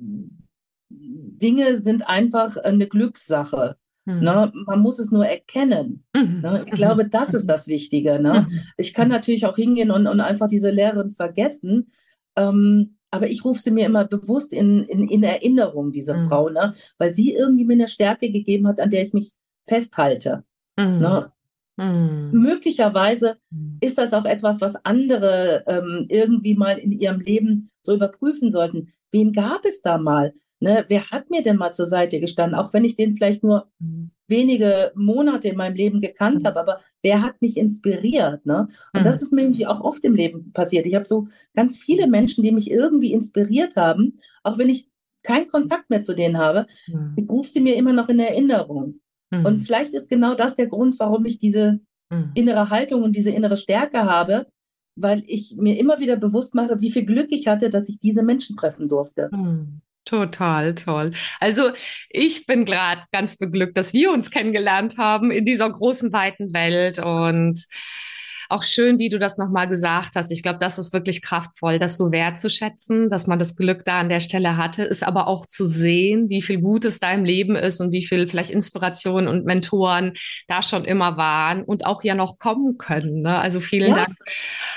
[0.91, 3.77] Dinge sind einfach eine Glückssache.
[4.05, 4.21] Mhm.
[4.21, 4.53] Ne?
[4.67, 6.05] Man muss es nur erkennen.
[6.15, 6.41] Mhm.
[6.41, 6.63] Ne?
[6.65, 8.21] Ich glaube, das ist das Wichtige.
[8.21, 8.47] Ne?
[8.49, 8.59] Mhm.
[8.77, 11.89] Ich kann natürlich auch hingehen und, und einfach diese Lehrerin vergessen.
[12.37, 16.29] Ähm, aber ich rufe sie mir immer bewusst in, in, in Erinnerung, diese mhm.
[16.29, 16.73] Frau, ne?
[16.99, 19.33] weil sie irgendwie mir eine Stärke gegeben hat, an der ich mich
[19.65, 20.45] festhalte.
[20.77, 20.99] Mhm.
[20.99, 21.33] Ne?
[21.77, 22.31] Mhm.
[22.33, 23.79] Möglicherweise mhm.
[23.81, 28.89] ist das auch etwas, was andere ähm, irgendwie mal in ihrem Leben so überprüfen sollten.
[29.11, 30.35] Wen gab es da mal?
[30.61, 30.85] Ne?
[30.89, 34.11] Wer hat mir denn mal zur Seite gestanden, auch wenn ich den vielleicht nur mhm.
[34.29, 36.47] wenige Monate in meinem Leben gekannt mhm.
[36.47, 38.47] habe, aber wer hat mich inspiriert?
[38.47, 38.69] Ne?
[38.93, 39.05] Und mhm.
[39.05, 40.87] das ist mir nämlich auch oft im Leben passiert.
[40.87, 44.89] Ich habe so ganz viele Menschen, die mich irgendwie inspiriert haben, auch wenn ich
[45.25, 47.15] keinen Kontakt mehr zu denen habe, mhm.
[47.17, 49.01] ich rufe sie mir immer noch in Erinnerung.
[49.33, 49.47] Mhm.
[49.47, 52.31] Und vielleicht ist genau das der Grund, warum ich diese mhm.
[52.35, 54.47] innere Haltung und diese innere Stärke habe,
[54.95, 58.23] weil ich mir immer wieder bewusst mache, wie viel Glück ich hatte, dass ich diese
[58.23, 59.29] Menschen treffen durfte.
[59.33, 59.81] Mhm.
[60.05, 61.13] Total toll.
[61.39, 61.71] Also
[62.11, 66.99] ich bin gerade ganz beglückt, dass wir uns kennengelernt haben in dieser großen, weiten Welt
[66.99, 67.65] und
[68.53, 70.31] auch schön, wie du das nochmal gesagt hast.
[70.31, 74.09] Ich glaube, das ist wirklich kraftvoll, das so wertzuschätzen, dass man das Glück da an
[74.09, 77.81] der Stelle hatte, ist aber auch zu sehen, wie viel Gutes da im Leben ist
[77.81, 80.13] und wie viel vielleicht Inspiration und Mentoren
[80.49, 83.23] da schon immer waren und auch ja noch kommen können.
[83.23, 83.39] Ne?
[83.39, 84.05] Also vielen ja.
[84.05, 84.17] Dank.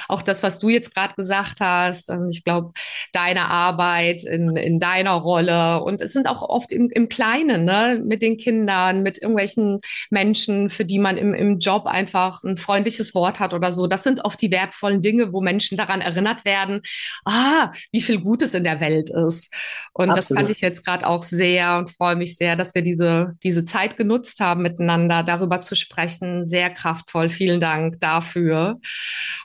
[0.08, 2.10] Auch das, was du jetzt gerade gesagt hast.
[2.10, 2.72] Ähm, ich glaube,
[3.12, 8.02] deine Arbeit in, in deiner Rolle und es sind auch oft im, im Kleinen, ne?
[8.04, 13.14] mit den Kindern, mit irgendwelchen Menschen, für die man im, im Job einfach ein freundliches
[13.14, 13.88] Wort hat oder oder so.
[13.88, 16.82] Das sind oft die wertvollen Dinge, wo Menschen daran erinnert werden,
[17.26, 19.54] ah, wie viel Gutes in der Welt ist.
[19.94, 20.18] Und Absolut.
[20.18, 23.64] das fand ich jetzt gerade auch sehr und freue mich sehr, dass wir diese, diese
[23.64, 26.46] Zeit genutzt haben, miteinander darüber zu sprechen.
[26.46, 27.30] Sehr kraftvoll.
[27.30, 28.80] Vielen Dank dafür.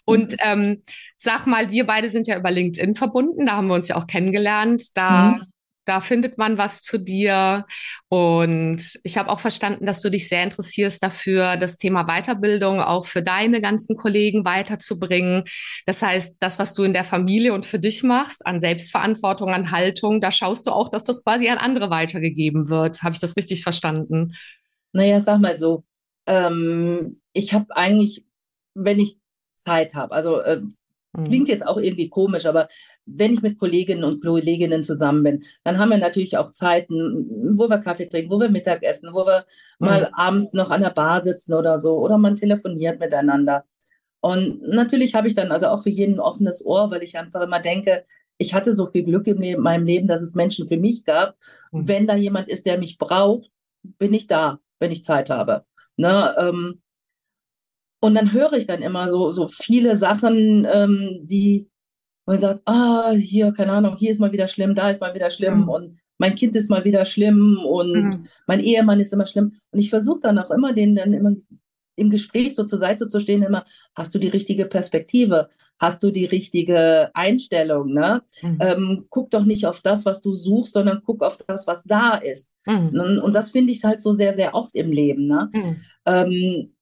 [0.05, 0.37] Und mhm.
[0.41, 0.83] ähm,
[1.17, 3.47] sag mal, wir beide sind ja über LinkedIn verbunden.
[3.47, 4.89] Da haben wir uns ja auch kennengelernt.
[4.95, 5.47] Da mhm.
[5.91, 7.67] Da findet man was zu dir.
[8.09, 13.07] Und ich habe auch verstanden, dass du dich sehr interessierst dafür, das Thema Weiterbildung auch
[13.07, 15.43] für deine ganzen Kollegen weiterzubringen.
[15.87, 19.73] Das heißt, das, was du in der Familie und für dich machst, an Selbstverantwortung, an
[19.73, 23.03] Haltung, da schaust du auch, dass das quasi an andere weitergegeben wird.
[23.03, 24.37] Habe ich das richtig verstanden?
[24.93, 25.83] Naja, sag mal so.
[26.29, 28.25] Ähm, ich habe eigentlich,
[28.75, 29.19] wenn ich
[29.57, 30.63] Zeit habe, also äh.
[31.25, 32.69] Klingt jetzt auch irgendwie komisch, aber
[33.05, 37.69] wenn ich mit Kolleginnen und Kolleginnen zusammen bin, dann haben wir natürlich auch Zeiten, wo
[37.69, 39.45] wir Kaffee trinken, wo wir Mittag essen, wo wir
[39.81, 39.87] mhm.
[39.87, 43.65] mal abends noch an der Bar sitzen oder so, oder man telefoniert miteinander.
[44.21, 47.41] Und natürlich habe ich dann also auch für jeden ein offenes Ohr, weil ich einfach
[47.41, 48.05] immer denke,
[48.39, 51.37] ich hatte so viel Glück in meinem Leben, dass es Menschen für mich gab.
[51.73, 51.89] Mhm.
[51.89, 53.51] Wenn da jemand ist, der mich braucht,
[53.83, 55.65] bin ich da, wenn ich Zeit habe.
[55.97, 56.81] Ne, ähm,
[58.01, 61.69] und dann höre ich dann immer so, so viele Sachen, ähm, die,
[62.27, 65.31] man sagt, ah, hier, keine Ahnung, hier ist mal wieder schlimm, da ist mal wieder
[65.31, 65.69] schlimm mhm.
[65.69, 68.25] und mein Kind ist mal wieder schlimm und mhm.
[68.47, 69.53] mein Ehemann ist immer schlimm.
[69.71, 71.35] Und ich versuche dann auch immer, den dann immer
[71.97, 75.51] im Gespräch so zur Seite zu stehen, immer, hast du die richtige Perspektive?
[75.79, 77.93] Hast du die richtige Einstellung?
[77.93, 78.23] Ne?
[78.43, 78.59] Mhm.
[78.61, 82.17] Ähm, guck doch nicht auf das, was du suchst, sondern guck auf das, was da
[82.17, 82.51] ist.
[82.67, 83.01] Mhm.
[83.01, 85.27] Und, und, das finde ich halt so sehr, sehr oft im Leben.
[85.27, 85.51] Ne?
[85.53, 85.77] Mhm.
[86.07, 86.73] Ähm,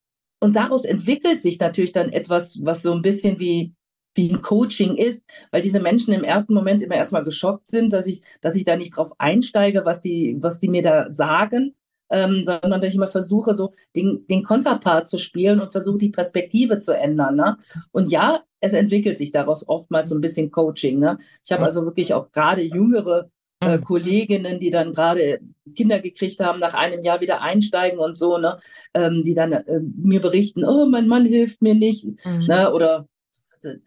[0.40, 3.74] und daraus entwickelt sich natürlich dann etwas, was so ein bisschen wie,
[4.14, 8.06] wie ein Coaching ist, weil diese Menschen im ersten Moment immer erstmal geschockt sind, dass
[8.06, 11.74] ich, dass ich da nicht drauf einsteige, was die, was die mir da sagen,
[12.10, 16.10] ähm, sondern dass ich immer versuche, so den, den Konterpart zu spielen und versuche, die
[16.10, 17.36] Perspektive zu ändern.
[17.36, 17.56] Ne?
[17.92, 20.98] Und ja, es entwickelt sich daraus oftmals so ein bisschen Coaching.
[20.98, 21.18] Ne?
[21.44, 23.28] Ich habe also wirklich auch gerade jüngere
[23.60, 23.84] äh, mhm.
[23.84, 25.40] Kolleginnen, die dann gerade
[25.74, 28.58] Kinder gekriegt haben, nach einem Jahr wieder einsteigen und so, ne,
[28.94, 32.44] ähm, die dann äh, mir berichten, oh, mein Mann hilft mir nicht, mhm.
[32.46, 33.08] ne, oder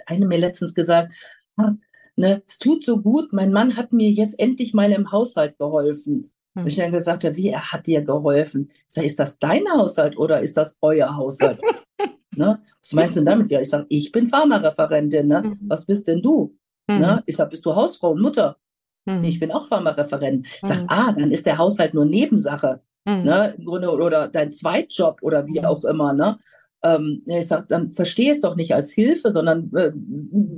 [0.06, 1.14] eine mir letztens gesagt,
[1.58, 1.74] ah,
[2.16, 6.32] ne, es tut so gut, mein Mann hat mir jetzt endlich mal im Haushalt geholfen.
[6.54, 6.62] Mhm.
[6.64, 8.70] Und ich dann gesagt habe, wie, er hat dir geholfen?
[8.70, 11.62] Ich sage, ist das dein Haushalt oder ist das euer Haushalt?
[12.36, 12.62] ne?
[12.82, 13.52] Was meinst du damit?
[13.52, 15.44] Ja, ich sage, ich bin Pharmareferentin, ne?
[15.44, 15.60] Mhm.
[15.68, 16.58] Was bist denn du?
[16.88, 17.18] Ne?
[17.18, 17.24] Mhm.
[17.26, 18.58] Ich sage, bist du Hausfrau und Mutter?
[19.06, 19.24] Mhm.
[19.24, 20.48] Ich bin auch Pharmareferent.
[20.48, 20.88] Ich sage, mhm.
[20.90, 22.82] ah, dann ist der Haushalt nur Nebensache.
[23.06, 23.24] Mhm.
[23.24, 25.66] Ne, im Grunde, oder dein Zweitjob oder wie mhm.
[25.66, 26.14] auch immer.
[26.14, 26.38] Ne?
[26.84, 29.92] Ähm, ich sage, dann verstehe es doch nicht als Hilfe, sondern äh,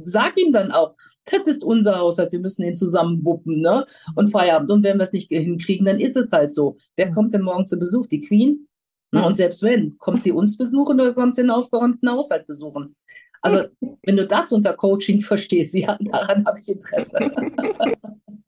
[0.04, 3.86] sag ihm dann auch, das ist unser Haushalt, wir müssen ihn zusammen wuppen, ne?
[4.16, 4.72] Und Feierabend.
[4.72, 6.76] Und wenn wir es nicht hinkriegen, dann ist es halt so.
[6.98, 7.14] Wer mhm.
[7.14, 8.08] kommt denn morgen zu Besuch?
[8.08, 8.68] Die Queen?
[9.12, 9.22] Ne?
[9.22, 9.26] Mhm.
[9.28, 12.96] Und selbst wenn, kommt sie uns besuchen oder kommt sie einen aufgeräumten Haushalt besuchen?
[13.44, 13.66] Also,
[14.04, 17.18] wenn du das unter Coaching verstehst, ja, daran habe ich Interesse.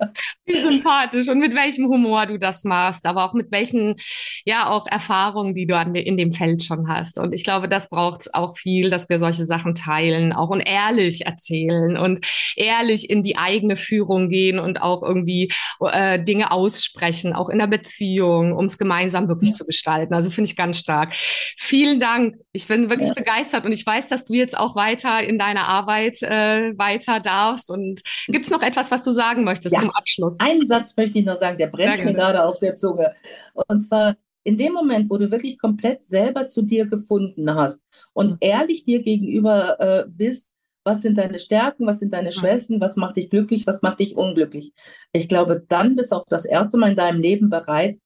[0.45, 3.95] Wie sympathisch und mit welchem Humor du das machst, aber auch mit welchen,
[4.45, 7.17] ja, auch Erfahrungen, die du an in dem Feld schon hast.
[7.17, 11.25] Und ich glaube, das braucht auch viel, dass wir solche Sachen teilen, auch und ehrlich
[11.25, 12.19] erzählen und
[12.55, 17.67] ehrlich in die eigene Führung gehen und auch irgendwie äh, Dinge aussprechen, auch in der
[17.67, 19.55] Beziehung, um es gemeinsam wirklich ja.
[19.55, 20.13] zu gestalten.
[20.13, 21.13] Also finde ich ganz stark.
[21.57, 22.35] Vielen Dank.
[22.51, 23.15] Ich bin wirklich ja.
[23.15, 27.69] begeistert und ich weiß, dass du jetzt auch weiter in deiner Arbeit äh, weiter darfst.
[27.69, 29.84] Und gibt es noch etwas, was du sagen möchtest ja.
[29.85, 30.39] Zum Abschluss?
[30.39, 33.13] Einen Satz möchte ich noch sagen, der brennt mir gerade auf der Zunge.
[33.67, 37.81] Und zwar, in dem Moment, wo du wirklich komplett selber zu dir gefunden hast
[38.13, 38.37] und mhm.
[38.41, 40.47] ehrlich dir gegenüber äh, bist,
[40.83, 42.33] was sind deine Stärken, was sind deine mhm.
[42.33, 44.71] Schwächen, was macht dich glücklich, was macht dich unglücklich.
[45.13, 47.99] Ich glaube, dann bist du auch das erste Mal in deinem Leben bereit,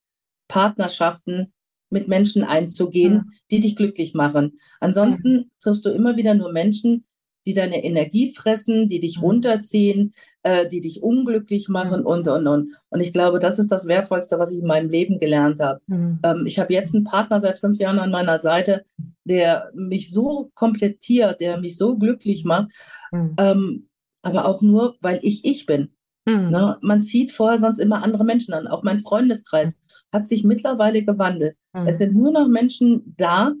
[0.48, 1.52] Partnerschaften
[1.90, 3.30] mit Menschen einzugehen, mhm.
[3.50, 4.58] die dich glücklich machen.
[4.80, 7.04] Ansonsten triffst du immer wieder nur Menschen,
[7.46, 9.24] die deine Energie fressen, die dich mhm.
[9.24, 10.12] runterziehen,
[10.42, 12.72] äh, die dich unglücklich machen und, und, und.
[12.90, 15.80] Und ich glaube, das ist das Wertvollste, was ich in meinem Leben gelernt habe.
[15.86, 16.20] Mhm.
[16.22, 18.84] Ähm, ich habe jetzt einen Partner seit fünf Jahren an meiner Seite,
[19.24, 22.72] der mich so komplettiert, der mich so glücklich macht,
[23.12, 23.34] mhm.
[23.38, 23.88] ähm,
[24.22, 25.90] aber auch nur, weil ich ich bin.
[26.26, 26.50] Mhm.
[26.50, 26.78] Ne?
[26.82, 28.66] Man zieht vorher sonst immer andere Menschen an.
[28.66, 29.78] Auch mein Freundeskreis
[30.12, 31.56] hat sich mittlerweile gewandelt.
[31.72, 31.86] Mhm.
[31.86, 33.52] Es sind nur noch Menschen da,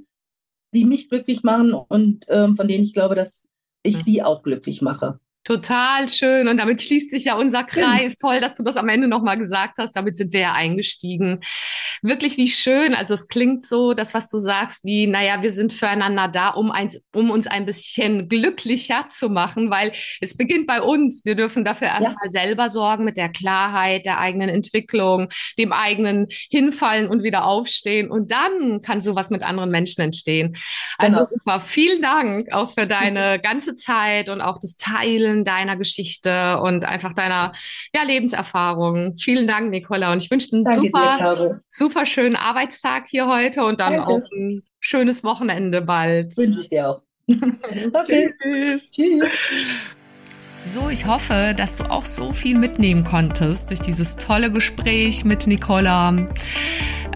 [0.72, 3.44] die mich glücklich machen und ähm, von denen ich glaube, dass
[3.82, 4.02] ich mhm.
[4.02, 5.20] sie auch glücklich mache.
[5.42, 6.48] Total schön.
[6.48, 8.16] Und damit schließt sich ja unser Kreis.
[8.16, 9.96] Toll, dass du das am Ende nochmal gesagt hast.
[9.96, 11.40] Damit sind wir ja eingestiegen.
[12.02, 12.94] Wirklich wie schön.
[12.94, 16.70] Also es klingt so, das, was du sagst, wie, naja, wir sind füreinander da, um,
[16.70, 21.24] eins, um uns ein bisschen glücklicher zu machen, weil es beginnt bei uns.
[21.24, 22.30] Wir dürfen dafür erstmal ja.
[22.30, 28.10] selber sorgen mit der Klarheit der eigenen Entwicklung, dem eigenen Hinfallen und wieder aufstehen.
[28.10, 30.58] Und dann kann sowas mit anderen Menschen entstehen.
[30.98, 31.24] Also genau.
[31.24, 31.60] super.
[31.60, 36.84] Vielen Dank auch für deine ganze Zeit und auch das Teilen Erzählen deiner Geschichte und
[36.84, 37.52] einfach deiner
[37.94, 39.14] ja, Lebenserfahrung.
[39.14, 40.12] Vielen Dank, Nicola.
[40.12, 44.08] Und ich wünsche einen Danke super, dir, super schönen Arbeitstag hier heute und dann Danke.
[44.08, 46.36] auch ein schönes Wochenende bald.
[46.36, 47.02] Wünsche ich dir auch.
[47.28, 48.32] okay.
[48.42, 48.90] Tschüss.
[48.90, 49.32] Tschüss.
[50.64, 55.46] So, ich hoffe, dass du auch so viel mitnehmen konntest durch dieses tolle Gespräch mit
[55.46, 56.14] Nicola.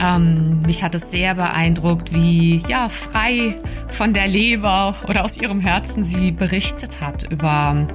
[0.01, 3.57] Ähm, mich hat es sehr beeindruckt, wie ja frei
[3.89, 7.87] von der Leber oder aus ihrem Herzen sie berichtet hat über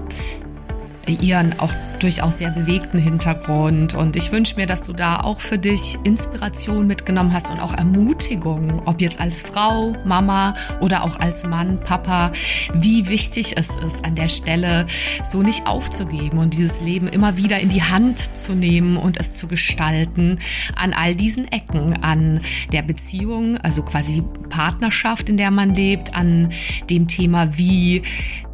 [1.13, 3.93] ihren auch durchaus sehr bewegten Hintergrund.
[3.93, 7.73] Und ich wünsche mir, dass du da auch für dich Inspiration mitgenommen hast und auch
[7.73, 12.31] Ermutigung, ob jetzt als Frau, Mama oder auch als Mann, Papa,
[12.73, 14.87] wie wichtig es ist, an der Stelle
[15.23, 19.33] so nicht aufzugeben und dieses Leben immer wieder in die Hand zu nehmen und es
[19.33, 20.39] zu gestalten
[20.75, 22.41] an all diesen Ecken, an
[22.71, 26.51] der Beziehung, also quasi Partnerschaft, in der man lebt, an
[26.89, 28.03] dem Thema, wie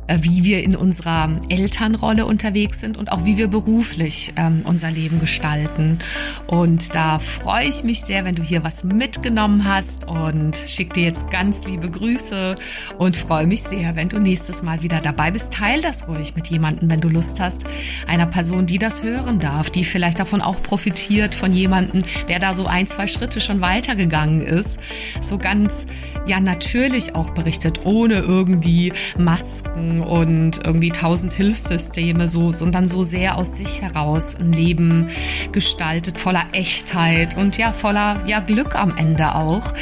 [0.08, 5.20] wie wir in unserer Elternrolle unterwegs sind und auch wie wir beruflich ähm, unser Leben
[5.20, 6.00] gestalten.
[6.48, 11.04] Und da freue ich mich sehr, wenn du hier was mitgenommen hast und schicke dir
[11.04, 12.56] jetzt ganz liebe Grüße
[12.98, 15.54] und freue mich sehr, wenn du nächstes Mal wieder dabei bist.
[15.54, 17.64] Teil das ruhig mit jemandem, wenn du Lust hast,
[18.08, 22.54] einer Person, die das hören darf, die vielleicht davon auch profitiert von jemandem, der da
[22.54, 24.80] so ein, zwei Schritte schon weitergegangen ist,
[25.20, 25.88] so ganz
[26.28, 33.38] ja natürlich auch berichtet, ohne irgendwie Masken und irgendwie tausend Hilfssysteme so, sondern so sehr
[33.38, 35.10] aus sich heraus ein Leben
[35.52, 39.74] gestaltet, voller Echtheit und ja, voller ja, Glück am Ende auch.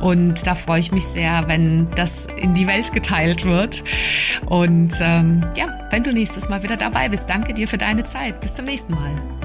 [0.00, 3.84] Und da freue ich mich sehr, wenn das in die Welt geteilt wird.
[4.46, 8.40] Und ähm, ja, wenn du nächstes Mal wieder dabei bist, danke dir für deine Zeit.
[8.40, 9.41] Bis zum nächsten Mal.